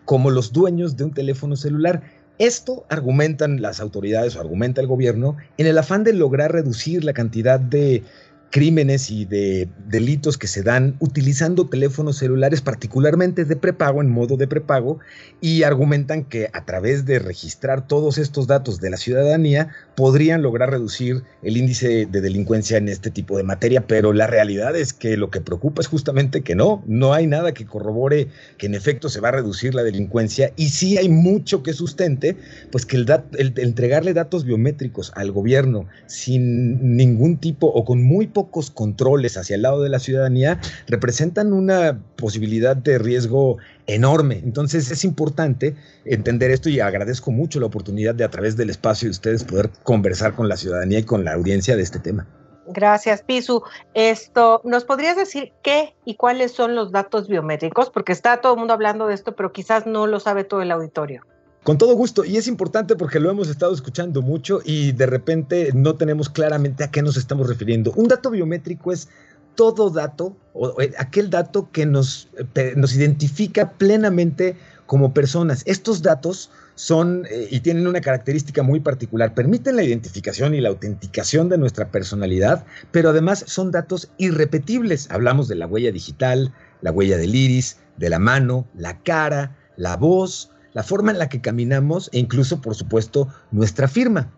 [0.04, 2.02] como los dueños de un teléfono celular.
[2.38, 7.12] Esto argumentan las autoridades o argumenta el gobierno en el afán de lograr reducir la
[7.12, 8.04] cantidad de
[8.50, 14.36] crímenes y de delitos que se dan utilizando teléfonos celulares, particularmente de prepago, en modo
[14.36, 14.98] de prepago,
[15.40, 20.70] y argumentan que a través de registrar todos estos datos de la ciudadanía podrían lograr
[20.70, 25.16] reducir el índice de delincuencia en este tipo de materia, pero la realidad es que
[25.16, 29.08] lo que preocupa es justamente que no, no hay nada que corrobore que en efecto
[29.08, 32.36] se va a reducir la delincuencia y sí hay mucho que sustente,
[32.70, 33.08] pues que el,
[33.56, 39.62] entregarle datos biométricos al gobierno sin ningún tipo o con muy pocos controles hacia el
[39.62, 43.56] lado de la ciudadanía representan una posibilidad de riesgo
[43.88, 44.40] enorme.
[44.44, 45.74] Entonces es importante
[46.04, 49.70] entender esto y agradezco mucho la oportunidad de a través del espacio de ustedes poder
[49.82, 52.28] conversar con la ciudadanía y con la audiencia de este tema.
[52.68, 53.64] Gracias, Pisu.
[53.94, 57.90] Esto, ¿nos podrías decir qué y cuáles son los datos biométricos?
[57.90, 60.70] Porque está todo el mundo hablando de esto, pero quizás no lo sabe todo el
[60.70, 61.24] auditorio.
[61.68, 65.68] Con todo gusto, y es importante porque lo hemos estado escuchando mucho y de repente
[65.74, 67.92] no tenemos claramente a qué nos estamos refiriendo.
[67.94, 69.10] Un dato biométrico es
[69.54, 72.30] todo dato, o aquel dato que nos,
[72.74, 75.62] nos identifica plenamente como personas.
[75.66, 80.70] Estos datos son eh, y tienen una característica muy particular, permiten la identificación y la
[80.70, 85.10] autenticación de nuestra personalidad, pero además son datos irrepetibles.
[85.10, 86.50] Hablamos de la huella digital,
[86.80, 91.28] la huella del iris, de la mano, la cara, la voz, la forma en la
[91.28, 94.30] que caminamos e incluso, por supuesto, nuestra firma.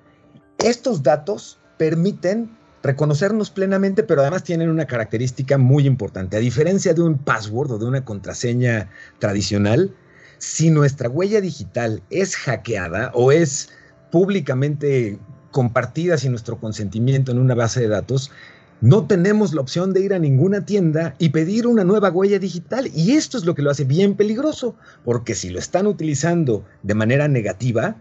[0.57, 6.38] Estos datos permiten reconocernos plenamente, pero además tienen una característica muy importante.
[6.38, 9.94] A diferencia de un password o de una contraseña tradicional,
[10.38, 13.68] si nuestra huella digital es hackeada o es
[14.11, 15.18] públicamente
[15.50, 18.33] compartida sin nuestro consentimiento en una base de datos,
[18.80, 22.90] no tenemos la opción de ir a ninguna tienda y pedir una nueva huella digital.
[22.94, 26.94] Y esto es lo que lo hace bien peligroso, porque si lo están utilizando de
[26.94, 27.96] manera negativa,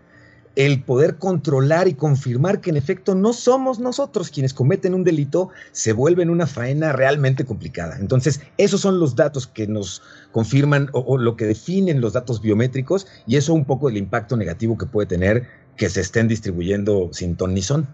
[0.55, 5.49] el poder controlar y confirmar que en efecto no somos nosotros quienes cometen un delito
[5.71, 7.97] se vuelve en una faena realmente complicada.
[7.97, 13.07] Entonces, esos son los datos que nos confirman o, lo que definen los datos biométricos
[13.27, 17.35] y eso un poco el impacto negativo que puede tener que se estén distribuyendo sin
[17.35, 17.87] ton ni son.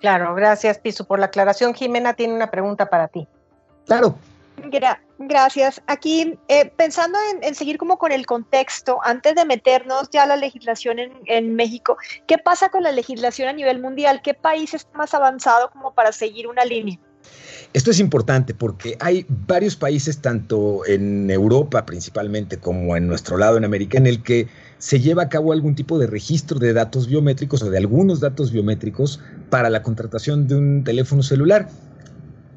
[0.00, 1.74] Claro, gracias Piso por la aclaración.
[1.74, 3.26] Jimena tiene una pregunta para ti.
[3.86, 4.18] Claro.
[5.18, 5.80] gracias.
[5.86, 10.36] Aquí, eh, pensando en, seguir como con el contexto, antes de meternos ya a la
[10.36, 14.20] legislación en, en, México, ¿qué pasa con la legislación a nivel mundial?
[14.22, 16.98] ¿Qué país está más avanzado como para seguir una línea?
[17.72, 23.56] Esto es importante porque hay varios países, tanto en Europa principalmente como en nuestro lado
[23.56, 27.08] en América, en el que se lleva a cabo algún tipo de registro de datos
[27.08, 31.68] biométricos o de algunos datos biométricos para la contratación de un teléfono celular.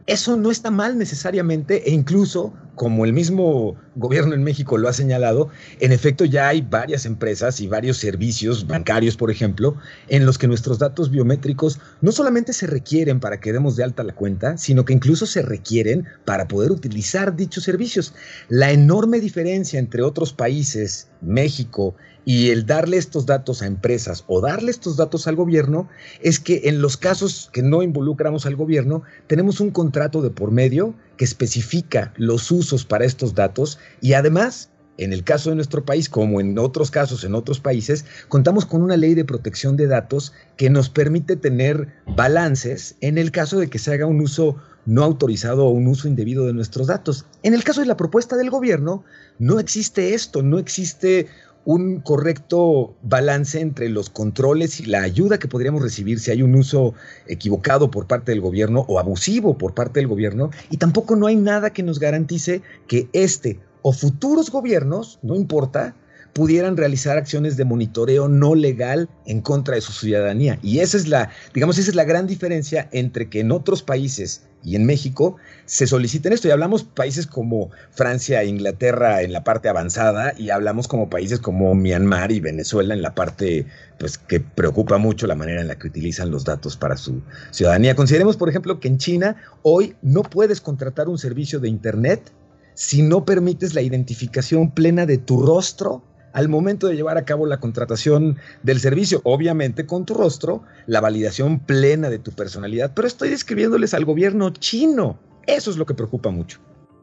[0.10, 4.94] Eso no está mal necesariamente e incluso, como el mismo gobierno en México lo ha
[4.94, 9.76] señalado, en efecto ya hay varias empresas y varios servicios bancarios, por ejemplo,
[10.08, 14.02] en los que nuestros datos biométricos no solamente se requieren para que demos de alta
[14.02, 18.16] la cuenta, sino que incluso se requieren para poder utilizar dichos servicios.
[18.48, 21.94] La enorme diferencia entre otros países, México
[22.26, 25.90] y el darle estos datos a empresas o darle estos datos al gobierno
[26.22, 30.52] es que en los casos que no involucramos al gobierno, tenemos un contrato de por
[30.52, 35.86] medio que especifica los usos para estos datos y además en el caso de nuestro
[35.86, 39.88] país, como en otros casos en otros países, contamos con una ley de protección de
[39.88, 44.58] datos que nos permite tener balances en el caso de que se haga un uso
[44.86, 47.26] no autorizado o un uso indebido de nuestros datos.
[47.44, 49.06] En el caso de la propuesta del gobierno,
[49.38, 51.28] no existe esto, no existe
[51.66, 56.56] un correcto balance entre los controles y la ayuda que podríamos recibir si hay un
[56.56, 56.94] uso
[57.28, 60.50] equivocado por parte del gobierno o abusivo por parte del gobierno.
[60.70, 65.96] Y tampoco no hay nada que nos garantice que este o futuros gobiernos, no importa,
[66.34, 70.60] pudieran realizar acciones de monitoreo no legal en contra de su ciudadanía.
[70.62, 74.44] Y esa es la, digamos, esa es la gran diferencia entre que en otros países
[74.64, 76.48] y en México se soliciten esto.
[76.48, 81.40] Y hablamos países como Francia e Inglaterra en la parte avanzada y hablamos como países
[81.40, 83.66] como Myanmar y Venezuela en la parte
[83.98, 87.96] pues que preocupa mucho la manera en la que utilizan los datos para su ciudadanía.
[87.96, 92.32] Consideremos, por ejemplo, que en China hoy no puedes contratar un servicio de internet
[92.76, 96.02] si no permites la identificación plena de tu rostro
[96.34, 101.02] al momento de llevar a cabo la contratación del servicio, obviamente con tu rostro, la
[101.02, 105.20] validación plena de tu personalidad, pero estoy describiéndoles al gobierno chino.
[105.48, 106.60] Eso es lo que preocupa mucho.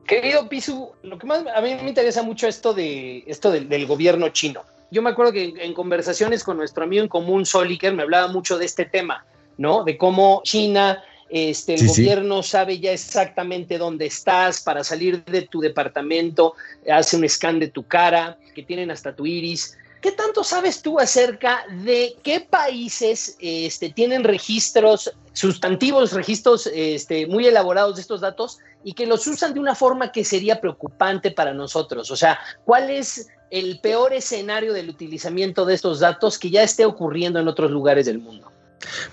[0.07, 4.29] Querido Pisu, lo que más a mí me interesa mucho esto de esto del, gobierno
[4.29, 4.63] chino.
[4.93, 8.57] Yo me acuerdo que en conversaciones con nuestro amigo en común Soliker me hablaba mucho
[8.57, 9.27] de este tema,
[9.59, 9.83] ¿no?
[9.83, 15.61] De cómo China este, el gobierno sabe ya exactamente dónde estás para salir de tu
[15.61, 16.55] departamento,
[16.91, 19.77] hace un scan de tu cara, que tienen hasta tu iris.
[20.01, 27.47] ¿Qué tanto sabes tú acerca de qué países este, tienen registros, sustantivos, registros este, muy
[27.47, 31.53] elaborados de estos datos y que los usan de una forma que sería preocupante para
[31.53, 32.11] nosotros?
[32.13, 36.85] O sea, ¿cuál es el peor escenario del utilizamiento de estos datos que ya esté
[36.85, 38.53] ocurriendo en otros lugares del mundo?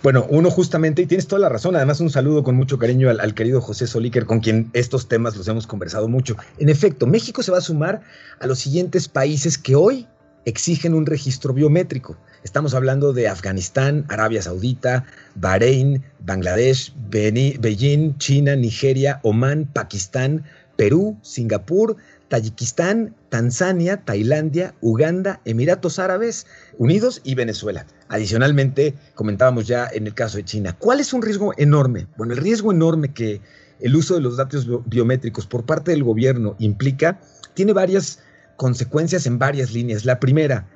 [0.02, 3.34] Bueno, uno justamente, y tienes toda la razón, además un saludo con mucho cariño al,
[3.34, 6.36] querido José Solíker, con quien estos temas los hemos conversado mucho.
[6.58, 8.02] En efecto, México se va a sumar
[8.40, 10.08] a los siguientes países que hoy
[10.46, 12.18] exigen un registro biométrico.
[12.44, 20.44] Estamos hablando de Afganistán, Arabia Saudita, Bahrein, Bangladesh, Beijing, China, Nigeria, Omán, Pakistán,
[20.76, 21.96] Perú, Singapur,
[22.30, 27.86] Tayikistán, Tanzania, Tailandia, Uganda, Emiratos Árabes Unidos y Venezuela.
[28.10, 32.08] Adicionalmente, comentábamos ya en el caso de China, ¿cuál es un riesgo enorme?
[32.18, 33.42] Bueno, el riesgo enorme que
[33.80, 37.20] el uso de los datos biométricos por parte del gobierno implica
[37.54, 38.20] tiene varias
[38.56, 40.06] consecuencias en varias líneas.
[40.06, 40.68] La primera,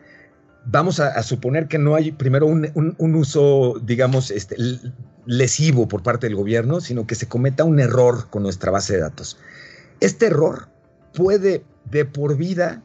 [0.66, 4.58] vamos a, suponer que no hay primero un, uso, digamos, este,
[5.26, 9.00] lesivo por parte del gobierno, sino que se cometa un error con nuestra base de
[9.00, 9.38] datos.
[10.00, 10.68] Este error
[11.18, 12.84] puede de por vida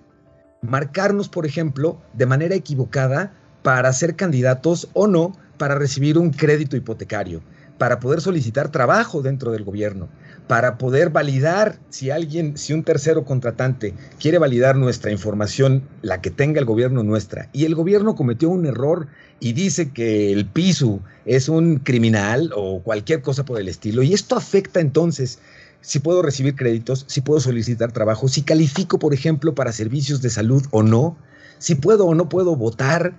[0.62, 6.74] marcarnos, por ejemplo, de manera equivocada para ser candidatos o no para recibir un crédito
[6.74, 7.42] hipotecario,
[7.76, 10.08] para poder solicitar trabajo dentro del gobierno,
[10.48, 16.30] para poder validar si alguien, si un tercero contratante quiere validar nuestra información, la que
[16.30, 19.08] tenga el gobierno nuestra, y el gobierno cometió un error
[19.40, 24.14] y dice que el piso es un criminal o cualquier cosa por el estilo, y
[24.14, 25.38] esto afecta entonces
[25.82, 30.30] si puedo recibir créditos, si puedo solicitar trabajo, si califico, por ejemplo, para servicios de
[30.30, 31.18] salud o no,
[31.58, 33.14] si puedo o no puedo votar,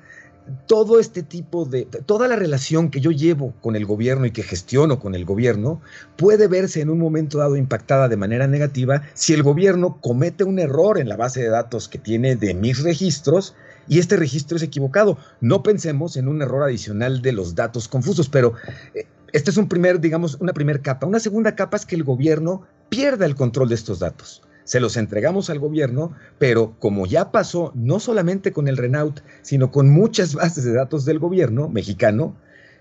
[0.67, 4.43] todo este tipo de, toda la relación que yo llevo con el gobierno y que
[4.43, 5.81] gestiono con el gobierno
[6.17, 10.59] puede verse en un momento dado impactada de manera negativa si el gobierno comete un
[10.59, 13.55] error en la base de datos que tiene de mis registros
[13.87, 15.17] y este registro es equivocado.
[15.41, 18.53] No pensemos en un error adicional de los datos confusos, pero
[18.93, 21.07] eh, este es un primer, digamos, una primera capa.
[21.07, 24.43] Una segunda capa es que el gobierno pierda el control de estos datos.
[24.63, 29.71] Se los entregamos al gobierno, pero como ya pasó no solamente con el Renault, sino
[29.71, 32.35] con muchas bases de datos del gobierno mexicano,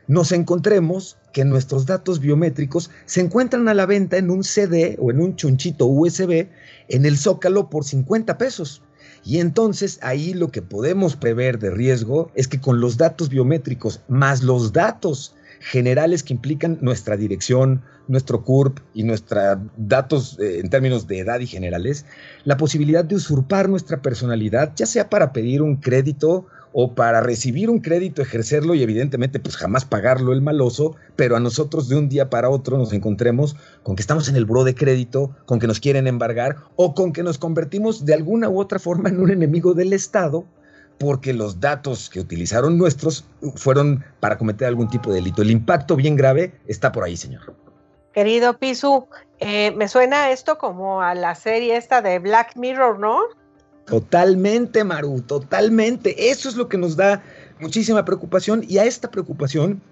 [0.09, 5.11] nos encontremos que nuestros datos biométricos se encuentran a la venta en un CD o
[5.11, 6.48] en un chunchito USB
[6.88, 8.82] en el Zócalo por 50 pesos.
[9.24, 14.03] Y entonces ahí lo que podemos prever de riesgo es que con los datos biométricos
[14.09, 20.71] más los datos generales que implican nuestra dirección, nuestro CURP y nuestros datos eh, en
[20.71, 22.05] términos de edad y generales,
[22.45, 27.71] la posibilidad de usurpar nuestra personalidad, ya sea para pedir un crédito o para recibir
[27.71, 32.09] un crédito, ejercerlo y evidentemente pues jamás pagarlo el maloso, pero a nosotros de un
[32.09, 35.67] día para otro nos encontremos con que estamos en el buro de crédito, con que
[35.67, 39.31] nos quieren embargar o con que nos convertimos de alguna u otra forma en un
[39.31, 40.47] enemigo del Estado
[41.03, 43.24] porque los datos que utilizaron nuestros
[43.57, 45.42] fueron para cometer algún tipo de delito.
[45.42, 47.57] El impacto bien grave está por ahí, señor.
[48.14, 49.09] Querido Pisu,
[49.40, 53.18] eh, me suena esto como a la serie esta de Black Mirror, ¿no?
[53.84, 56.30] Totalmente, Maru, totalmente.
[56.30, 57.20] Eso es lo que nos da
[57.59, 59.82] muchísima preocupación y a esta preocupación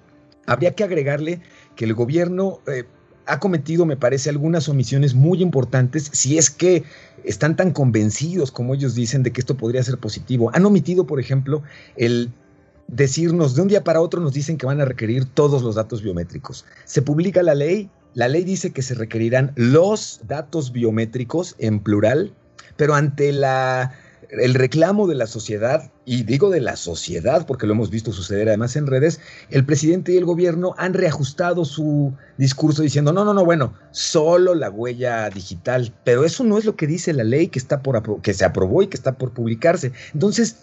[0.46, 1.42] habría que agregarle
[1.74, 2.84] que el gobierno eh,
[3.30, 6.84] ha cometido, me parece, algunas omisiones muy importantes si es que
[7.24, 10.50] están tan convencidos como ellos dicen de que esto podría ser positivo.
[10.54, 11.62] Han omitido, por ejemplo,
[11.96, 12.32] el
[12.88, 16.02] decirnos de un día para otro nos dicen que van a requerir todos los datos
[16.02, 16.64] biométricos.
[16.84, 22.32] Se publica la ley, la ley dice que se requerirán los datos biométricos en plural
[22.80, 23.92] pero ante la,
[24.32, 28.48] el reclamo de la sociedad, y digo de la sociedad porque lo hemos visto suceder
[28.48, 29.20] además en redes,
[29.50, 34.54] el presidente y el gobierno han reajustado su discurso diciendo, no, no, no, bueno, solo
[34.54, 38.22] la huella digital, pero eso no es lo que dice la ley que, está por,
[38.22, 39.92] que se aprobó y que está por publicarse.
[40.14, 40.56] Entonces,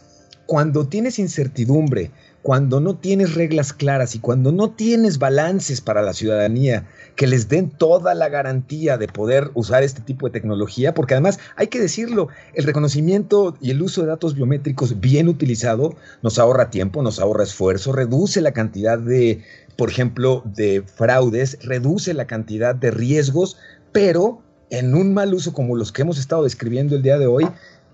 [0.47, 2.09] cuando tienes incertidumbre,
[2.41, 6.87] cuando no tienes reglas claras y cuando no tienes balances para la ciudadanía
[7.17, 11.37] que les den toda la garantía de poder usar este tipo de tecnología, porque además
[11.57, 16.69] hay que decirlo, el reconocimiento y el uso de datos biométricos bien utilizado nos ahorra
[16.69, 19.43] tiempo, nos ahorra esfuerzo, reduce la cantidad de,
[19.75, 23.57] por ejemplo, de fraudes, reduce la cantidad de riesgos,
[23.91, 27.45] pero en un mal uso como los que hemos estado describiendo el día de hoy,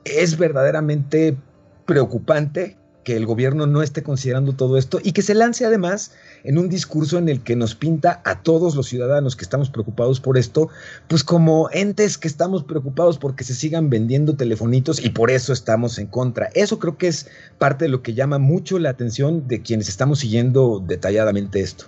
[0.06, 1.38] es verdaderamente
[1.86, 6.14] preocupante que el gobierno no esté considerando todo esto y que se lance además
[6.44, 10.20] en un discurso en el que nos pinta a todos los ciudadanos que estamos preocupados
[10.20, 10.70] por esto,
[11.08, 16.00] pues como entes que estamos preocupados porque se sigan vendiendo telefonitos y por eso estamos
[16.00, 16.50] en contra.
[16.54, 20.20] Eso creo que es parte de lo que llama mucho la atención de quienes estamos
[20.20, 21.86] siguiendo detalladamente esto.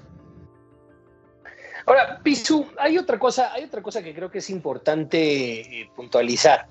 [1.88, 6.68] Ahora, Pisu, hay otra cosa, hay otra cosa que creo que es importante eh, puntualizar.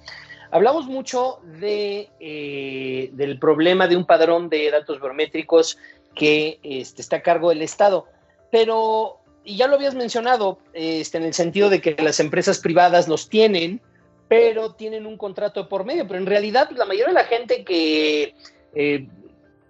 [0.55, 5.79] Hablamos mucho de, eh, del problema de un padrón de datos biométricos
[6.15, 8.07] que este, está a cargo del Estado,
[8.53, 13.09] pero, y ya lo habías mencionado, este, en el sentido de que las empresas privadas
[13.09, 13.81] los tienen,
[14.29, 18.37] pero tienen un contrato por medio, pero en realidad la mayoría de la gente que...
[18.77, 19.09] Eh,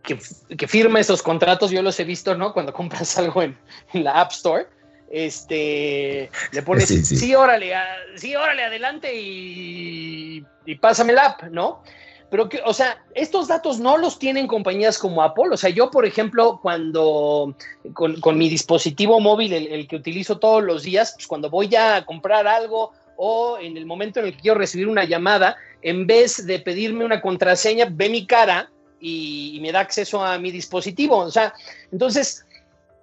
[0.03, 2.53] que, firma esos contratos, yo los he visto, ¿no?
[2.53, 3.57] Cuando compras algo en
[3.95, 4.67] la App Store,
[5.11, 7.73] este, le pones, sí, órale,
[8.17, 11.83] sí, órale, adelante y, y pásame el app, ¿no?
[12.31, 15.51] Pero que, o sea, estos datos no los tienen compañías como Apple.
[15.53, 17.55] O sea, yo, por ejemplo, cuando
[17.93, 22.47] con, mi dispositivo móvil, el, que utilizo todos los días, pues cuando voy a comprar
[22.49, 26.59] algo o en el momento en el que quiero recibir una llamada, en vez de
[26.59, 31.19] pedirme una contraseña, ve mi cara y, y me da acceso a mi dispositivo.
[31.19, 31.55] O sea,
[31.93, 32.45] entonces,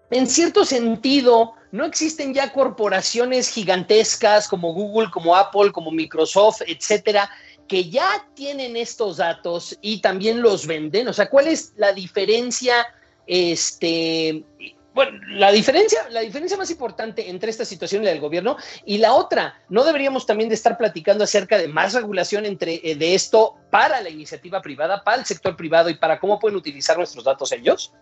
[0.09, 7.29] en cierto sentido, no existen ya corporaciones gigantescas como Google, como Apple, como Microsoft, etcétera,
[7.71, 11.07] que ya tienen estos datos y también los venden.
[11.07, 12.85] O sea, ¿cuál es la diferencia?
[13.25, 14.43] Este,
[14.93, 18.97] bueno, la diferencia, la diferencia más importante entre esta situación y la del gobierno y
[18.97, 23.15] la otra, ¿no deberíamos también de estar platicando acerca de más regulación entre, eh, de
[23.15, 27.23] esto para la iniciativa privada, para el sector privado y para cómo pueden utilizar nuestros
[27.23, 27.93] datos ellos?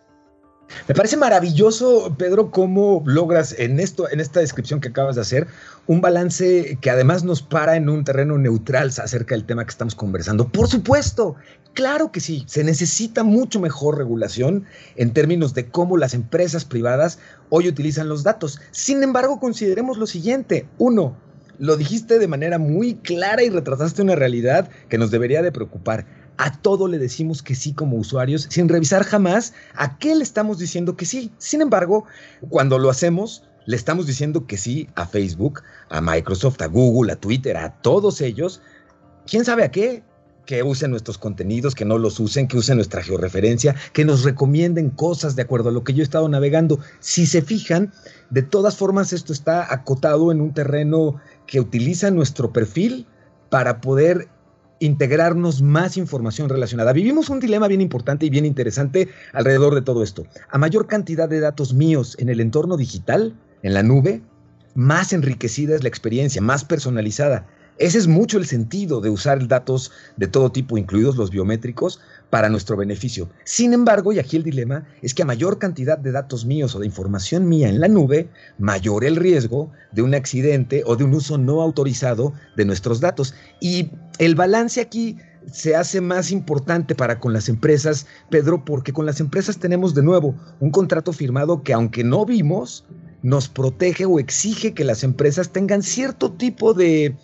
[0.88, 5.48] Me parece maravilloso, Pedro, cómo logras en esto, en esta descripción que acabas de hacer,
[5.88, 9.96] un balance que además nos para en un terreno neutral acerca del tema que estamos
[9.96, 10.48] conversando.
[10.48, 11.36] Por supuesto,
[11.74, 14.66] claro que sí, se necesita mucho mejor regulación
[14.96, 18.60] en términos de cómo las empresas privadas hoy utilizan los datos.
[18.72, 20.68] Sin embargo, consideremos lo siguiente.
[20.78, 21.16] Uno,
[21.60, 26.06] lo dijiste de manera muy clara y retrataste una realidad que nos debería de preocupar
[26.40, 30.58] a todo le decimos que sí como usuarios sin revisar jamás a qué le estamos
[30.58, 31.32] diciendo que sí.
[31.38, 32.06] Sin embargo,
[32.48, 37.18] cuando lo hacemos, le estamos diciendo que sí a Facebook, a Microsoft, a Google, a
[37.18, 38.62] Twitter, a todos ellos.
[39.28, 40.02] ¿Quién sabe a qué?
[40.46, 44.92] Que usen nuestros contenidos, que no los usen, que usen nuestra georreferencia, que nos recomienden
[44.92, 46.80] cosas de acuerdo a lo que yo he estado navegando.
[47.02, 47.92] Si se fijan,
[48.30, 53.08] de todas formas esto está acotado en un terreno que utiliza nuestro perfil
[53.50, 54.30] para poder
[54.80, 56.94] integrarnos más información relacionada.
[56.94, 60.26] Vivimos un dilema bien importante y bien interesante alrededor de todo esto.
[60.50, 64.22] A mayor cantidad de datos míos en el entorno digital, en la nube,
[64.76, 67.46] más enriquecida es la experiencia, más personalizada.
[67.80, 72.50] Ese es mucho el sentido de usar datos de todo tipo, incluidos los biométricos, para
[72.50, 73.30] nuestro beneficio.
[73.46, 76.80] Sin embargo, y aquí el dilema, es que a mayor cantidad de datos míos o
[76.80, 78.28] de información mía en la nube,
[78.58, 83.34] mayor el riesgo de un accidente o de un uso no autorizado de nuestros datos.
[83.62, 85.18] Y el balance aquí
[85.52, 90.04] se hace más importante para con las empresas, Pedro, porque con las empresas tenemos de
[90.04, 92.86] nuevo un contrato firmado que aunque no vimos,
[93.22, 97.16] nos protege o exige que las empresas tengan cierto tipo de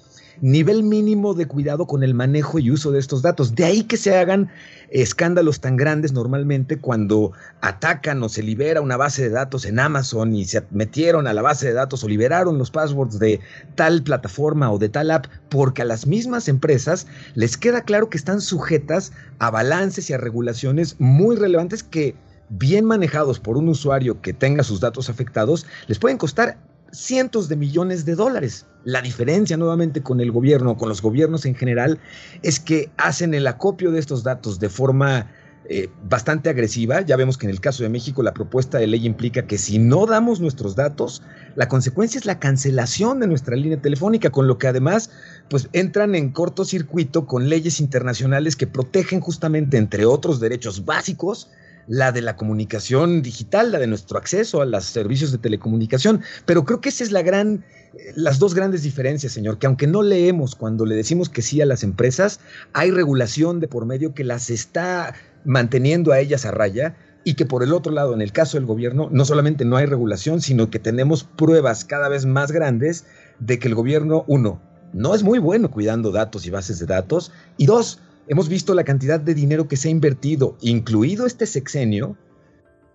[0.42, 3.56] nivel mínimo de cuidado con el manejo y uso de estos datos.
[3.56, 4.50] De ahí que se hagan
[4.90, 7.32] escándalos tan grandes normalmente cuando
[7.62, 11.42] atacan o se libera una base de datos en Amazon y se metieron a la
[11.42, 13.40] base de datos o liberaron los passwords de
[13.76, 18.18] tal plataforma o de tal app, porque a las mismas empresas les queda claro que
[18.18, 22.16] están sujetas a balances y a regulaciones muy relevantes que
[22.50, 26.58] bien manejados por un usuario que tenga sus datos afectados, les pueden costar
[26.92, 28.66] cientos de millones de dólares.
[28.84, 32.00] La diferencia nuevamente con el gobierno, con los gobiernos en general,
[32.44, 35.28] es que hacen el acopio de estos datos de forma
[35.68, 37.02] eh, bastante agresiva.
[37.02, 39.80] Ya vemos que en el caso de México la propuesta de ley implica que si
[39.80, 41.24] no damos nuestros datos,
[41.56, 45.10] la consecuencia es la cancelación de nuestra línea telefónica, con lo que además
[45.50, 51.50] pues entran en cortocircuito con leyes internacionales que protegen justamente, entre otros derechos básicos,
[51.88, 56.22] la de la comunicación digital, la de nuestro acceso a los servicios de telecomunicación.
[56.46, 57.64] Pero creo que esa es la gran,
[57.94, 61.62] eh, las dos grandes diferencias, señor, que aunque no leemos cuando le decimos que sí
[61.62, 62.40] a las empresas,
[62.74, 65.14] hay regulación de por medio que las está
[65.44, 68.66] manteniendo a ellas a raya y que por el otro lado, en el caso del
[68.66, 73.06] gobierno, no solamente no hay regulación, sino que tenemos pruebas cada vez más grandes
[73.40, 74.62] de que el gobierno, uno,
[74.94, 78.84] no es muy bueno cuidando datos y bases de datos, y dos, hemos visto la
[78.84, 82.18] cantidad de dinero que se ha invertido, incluido este sexenio,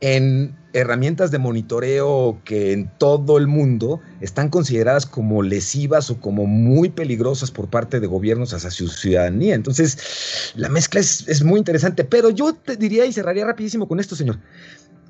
[0.00, 6.46] en herramientas de monitoreo que en todo el mundo están consideradas como lesivas o como
[6.46, 9.54] muy peligrosas por parte de gobiernos hacia su ciudadanía.
[9.54, 14.16] Entonces, la mezcla es, muy interesante, pero yo te diría y cerraría rapidísimo con esto,
[14.16, 14.38] señor.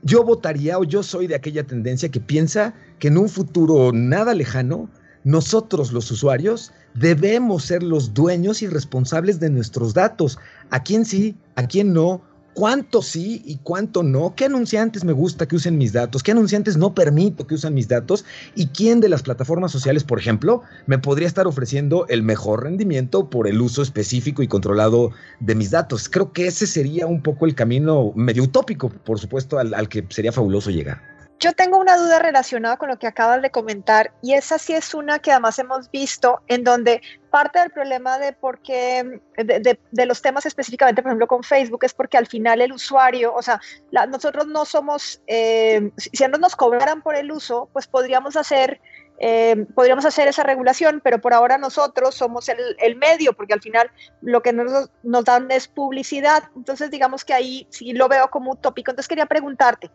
[0.03, 4.35] Yo votaría o yo soy de aquella tendencia que piensa que en un futuro nada
[4.35, 4.91] lejano,
[5.25, 10.39] nosotros los usuarios debemos ser los dueños y responsables de nuestros datos.
[10.71, 11.37] ¿A quién sí?
[11.57, 12.23] ¿A quién no?
[12.53, 14.35] ¿Cuánto sí y cuánto no?
[14.35, 16.23] ¿Qué anunciantes me gusta que usen mis datos?
[16.23, 18.25] ¿Qué anunciantes no permito que usen mis datos?
[18.57, 23.31] ¿Y quién de las plataformas sociales, por ejemplo, me podría estar ofreciendo el mejor rendimiento
[23.31, 26.09] por el uso específico y controlado de mis datos?
[26.09, 30.33] Creo que ese sería un poco el camino medio utópico, por supuesto, al, que sería
[30.33, 31.10] fabuloso llegar.
[31.41, 34.93] Yo tengo una duda relacionada con lo que acabas de comentar y esa sí es
[34.93, 40.21] una que además hemos visto en donde parte del problema de por qué, de, los
[40.21, 43.59] temas específicamente, por ejemplo, con Facebook, es porque al final el usuario, o sea,
[43.91, 48.79] nosotros no somos, eh, si no nos cobraran por el uso, pues podríamos hacer
[49.23, 53.91] eh, podríamos hacer esa regulación, pero por ahora nosotros somos el, medio, porque al final
[54.23, 56.45] lo que nos, nos, dan es publicidad.
[56.57, 58.91] Entonces, digamos que ahí sí lo veo como utópico.
[58.91, 59.91] Entonces, quería preguntarte,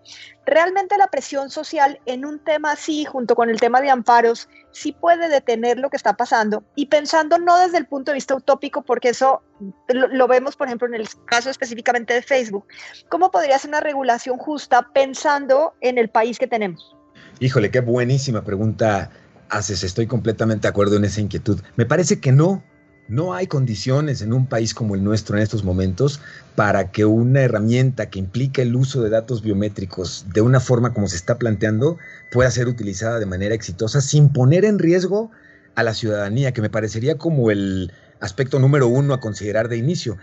[0.46, 4.92] ¿realmente la presión social en un tema así, junto con el tema de amparos, sí
[4.92, 6.64] puede detener lo que está pasando?
[6.76, 9.42] Y pensando no desde el punto de vista utópico, porque eso
[9.88, 12.68] lo, lo vemos, por ejemplo, en el caso específicamente de Facebook,
[13.10, 16.95] ¿cómo podría ser una regulación justa pensando en el país que tenemos?
[17.40, 19.12] Híjole, qué buenísima pregunta
[19.50, 19.84] haces.
[19.84, 21.60] Estoy completamente de acuerdo en esa inquietud.
[21.76, 22.64] Me parece que no.
[23.08, 26.22] No hay condiciones en un país como el nuestro en estos momentos
[26.56, 31.08] para que una herramienta que implica el uso de datos biométricos de una forma como
[31.08, 32.00] se está planteando
[32.32, 35.30] pueda ser utilizada de manera exitosa sin poner en riesgo
[35.76, 40.18] a la ciudadanía, que me parecería como el aspecto número uno a considerar de inicio.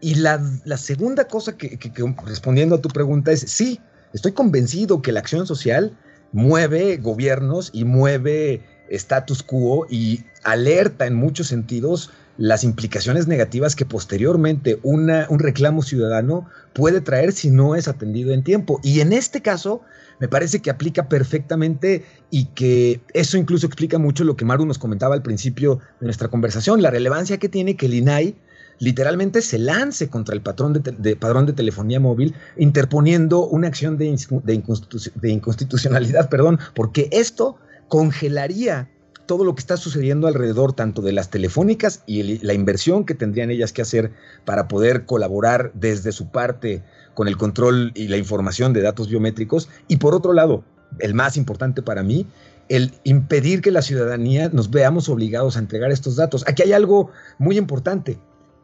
[0.00, 0.40] Y la,
[0.76, 1.78] segunda cosa que,
[2.26, 3.80] respondiendo a tu pregunta es, sí,
[4.12, 5.96] estoy convencido que la acción social
[6.32, 13.84] mueve gobiernos y mueve status quo y alerta en muchos sentidos las implicaciones negativas que
[13.84, 15.08] posteriormente un
[15.38, 18.80] reclamo ciudadano puede traer si no es atendido en tiempo.
[18.84, 19.82] Y en este caso,
[20.20, 24.78] me parece que aplica perfectamente y que eso incluso explica mucho lo que Maru nos
[24.78, 28.36] comentaba al principio de nuestra conversación, la relevancia que tiene que el INAI
[28.78, 34.16] literalmente se lance contra el patrón de, padrón de telefonía móvil, interponiendo una acción de,
[34.44, 37.56] de inconstitucionalidad, perdón, porque esto
[37.88, 38.88] congelaría
[39.28, 43.50] todo lo que está sucediendo alrededor tanto de las telefónicas y la inversión que tendrían
[43.50, 44.12] ellas que hacer
[44.46, 46.82] para poder colaborar desde su parte
[47.14, 49.68] con el control y la información de datos biométricos.
[49.86, 50.64] Y por otro lado,
[50.98, 52.26] el más importante para mí,
[52.70, 56.42] el impedir que la ciudadanía nos veamos obligados a entregar estos datos.
[56.48, 58.18] Aquí hay algo muy importante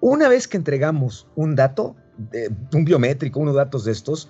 [0.07, 1.97] Una vez que entregamos un dato,
[2.75, 4.29] un biométrico, unos datos de estos,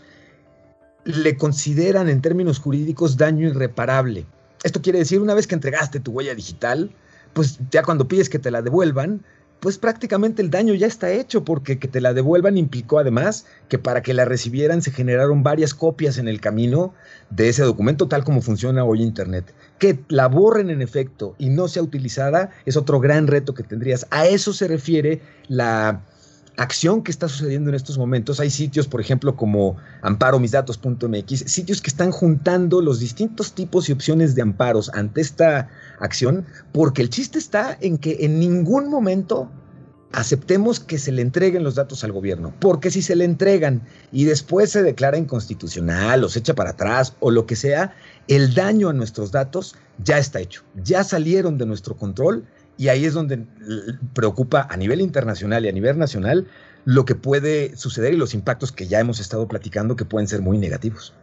[1.03, 4.25] le consideran en términos jurídicos daño irreparable.
[4.63, 6.93] Esto quiere decir, una vez que entregaste tu huella digital,
[7.33, 9.25] pues ya cuando pides que te la devuelvan,
[9.65, 13.79] pues prácticamente el daño ya está hecho, porque que te la devuelvan implicó además que
[13.79, 16.93] para que la recibieran se generaron varias copias en el camino
[17.31, 19.55] de ese documento, tal como funciona hoy Internet.
[19.79, 24.07] Que la borren en efecto y no sea utilizada es otro gran reto que tendrías.
[24.11, 26.03] A eso se refiere la
[26.57, 28.41] acción que está sucediendo en estos momentos.
[28.41, 34.35] Hay sitios, por ejemplo, como amparomisdatos.mx, sitios que están juntando los distintos tipos y opciones
[34.35, 35.69] de amparos ante esta
[36.01, 39.51] acción, porque el chiste está en que en ningún momento
[40.15, 43.83] aceptemos que se le entreguen los datos al gobierno, porque si se le entregan
[44.13, 47.95] y después se declara inconstitucional o se echa para atrás o lo que sea,
[48.29, 52.45] el daño a nuestros datos ya está hecho, ya salieron de nuestro control
[52.77, 53.47] y ahí es donde
[54.15, 56.47] preocupa a nivel internacional y a nivel nacional
[56.85, 60.43] lo que puede suceder y los impactos que ya hemos estado platicando que pueden ser
[60.43, 61.15] muy negativos.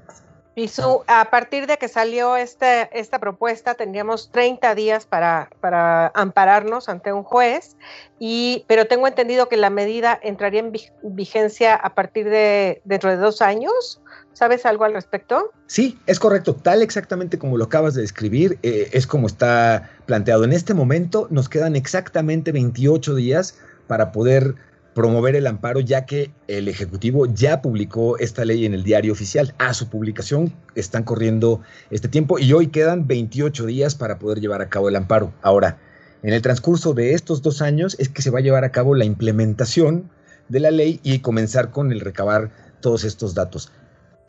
[0.53, 6.89] Pisu, a partir de que salió este, esta propuesta, tendríamos 30 días para, para, ampararnos
[6.89, 7.77] ante un juez,
[8.19, 10.73] y, pero tengo entendido que la medida entraría en
[11.03, 14.01] vigencia a partir de dentro de dos años.
[14.33, 15.51] ¿Sabes algo al respecto?
[15.67, 16.55] Sí, es correcto.
[16.55, 20.43] Tal exactamente como lo acabas de describir, eh, es como está planteado.
[20.43, 24.55] En este momento nos quedan exactamente 28 días para poder
[24.93, 29.53] promover el amparo, ya que el Ejecutivo ya publicó esta ley en el diario oficial.
[29.57, 34.61] A su publicación están corriendo este tiempo y hoy quedan 28 días para poder llevar
[34.61, 35.33] a cabo el amparo.
[35.41, 35.77] Ahora,
[36.23, 38.95] en el transcurso de estos dos años es que se va a llevar a cabo
[38.95, 40.09] la implementación
[40.49, 43.71] de la ley y comenzar con el recabar todos estos datos.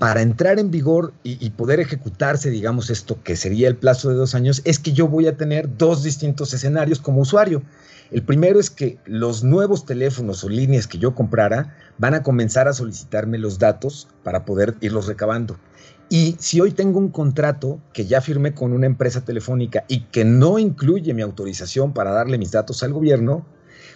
[0.02, 4.34] Para entrar en vigor y, poder ejecutarse, digamos, esto que sería el plazo de dos
[4.34, 7.62] años, es que yo voy a tener dos distintos escenarios como usuario.
[8.10, 12.66] El primero es que los nuevos teléfonos o líneas que yo comprara van a comenzar
[12.66, 15.56] a solicitarme los datos para poder irlos recabando.
[16.08, 20.24] Y si hoy tengo un contrato que ya firmé con una empresa telefónica y que
[20.24, 23.46] no incluye mi autorización para darle mis datos al gobierno,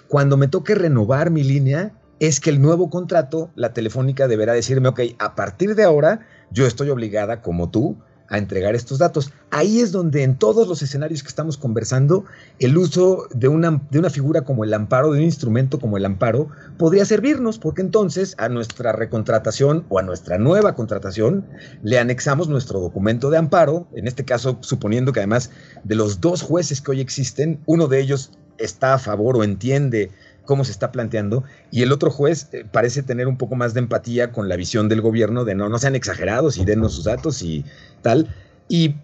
[0.07, 4.88] cuando me toque renovar mi línea, es que el nuevo contrato, la telefónica deberá decirme,
[4.88, 7.96] ok, a partir de ahora yo estoy obligada, como tú,
[8.28, 9.32] a entregar estos datos.
[9.50, 12.24] Ahí es donde en todos los escenarios que estamos conversando,
[12.58, 16.04] el uso de una, de una figura como el amparo, de un instrumento como el
[16.04, 16.48] amparo,
[16.78, 21.46] podría servirnos, porque entonces a nuestra recontratación o a nuestra nueva contratación
[21.82, 25.50] le anexamos nuestro documento de amparo, en este caso suponiendo que además
[25.84, 30.10] de los dos jueces que hoy existen, uno de ellos está a favor o entiende
[30.47, 33.80] cómo se está planteando, y el otro juez eh, parece tener un poco más de
[33.80, 37.42] empatía con la visión del gobierno de no, no sean exagerados y denos sus datos
[37.42, 37.64] y
[38.01, 38.34] tal.
[38.68, 38.97] Y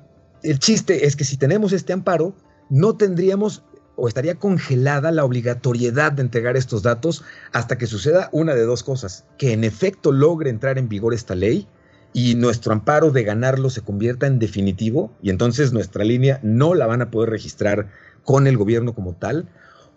[0.42, 2.34] el chiste es que si tenemos este amparo,
[2.70, 3.62] no tendríamos
[3.96, 7.22] o estaría congelada la obligatoriedad de entregar estos datos
[7.52, 11.34] hasta que suceda una de dos cosas, que en efecto logre entrar en vigor esta
[11.34, 11.68] ley
[12.12, 16.86] y nuestro amparo de ganarlo se convierta en definitivo y entonces nuestra línea no la
[16.86, 17.88] van a poder registrar
[18.24, 19.48] con el gobierno como tal,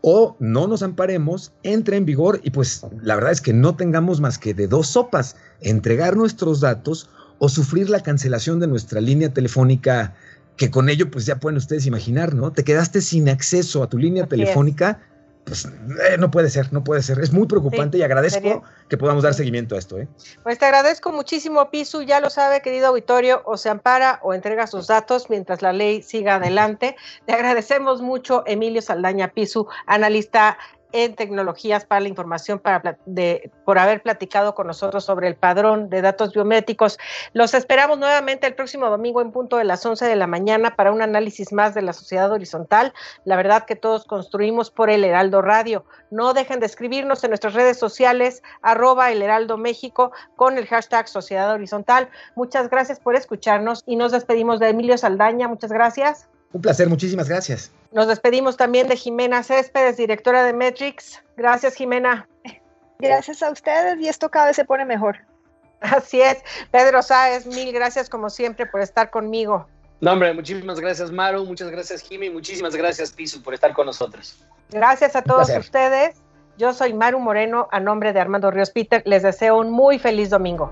[0.08, 4.22] o no nos amparemos, entre en vigor y pues la verdad es que no tengamos
[4.22, 9.34] más que de dos sopas, entregar nuestros datos o sufrir la cancelación de nuestra línea
[9.34, 10.14] telefónica,
[10.58, 12.52] que con ello pues ya pueden ustedes imaginar, ¿no?
[12.52, 15.00] Te quedaste sin acceso a tu línea telefónica
[15.46, 17.20] pues eh, no puede ser, no puede ser.
[17.20, 20.00] Es muy preocupante y agradezco que podamos dar seguimiento a esto.
[20.00, 20.08] ¿eh?
[20.44, 22.02] Pues te agradezco muchísimo, Pisu.
[22.02, 26.02] Ya lo sabe, querido auditorio, o se ampara o entrega sus datos mientras la ley
[26.02, 26.96] siga adelante.
[27.26, 30.58] Te agradecemos mucho, Emilio Saldaña Pisu, analista
[30.92, 35.90] en tecnologías para la información para, de, por haber platicado con nosotros sobre el padrón
[35.90, 36.98] de datos biométricos.
[37.34, 40.92] Los esperamos nuevamente el próximo domingo en punto de las 11 de la mañana para
[40.92, 42.94] un análisis más de la sociedad horizontal.
[43.26, 45.86] La verdad que todos construimos por el Heraldo Radio.
[46.12, 51.08] No dejen de escribirnos en nuestras redes sociales, arroba el Heraldo México con el hashtag
[51.08, 52.10] Sociedad Horizontal.
[52.36, 55.48] Muchas gracias por escucharnos y nos despedimos de Emilio Saldaña.
[55.48, 56.30] Muchas gracias.
[56.56, 57.70] Un placer, muchísimas gracias.
[57.92, 61.22] Nos despedimos también de Jimena Céspedes, directora de Metrix.
[61.36, 62.30] Gracias, Jimena.
[62.98, 65.18] Gracias a ustedes y esto cada vez se pone mejor.
[65.82, 66.38] Así es.
[66.72, 69.68] Pedro Sáez, mil gracias como siempre por estar conmigo.
[70.00, 74.42] No, hombre, muchísimas gracias, Maru, muchas gracias, Jimmy, muchísimas gracias, Pisu, por estar con nosotros.
[74.70, 76.16] Gracias a todos ustedes.
[76.58, 79.04] Yo soy Maru Moreno, a nombre de Armando Ríos Peter.
[79.06, 80.72] Les deseo un muy feliz domingo.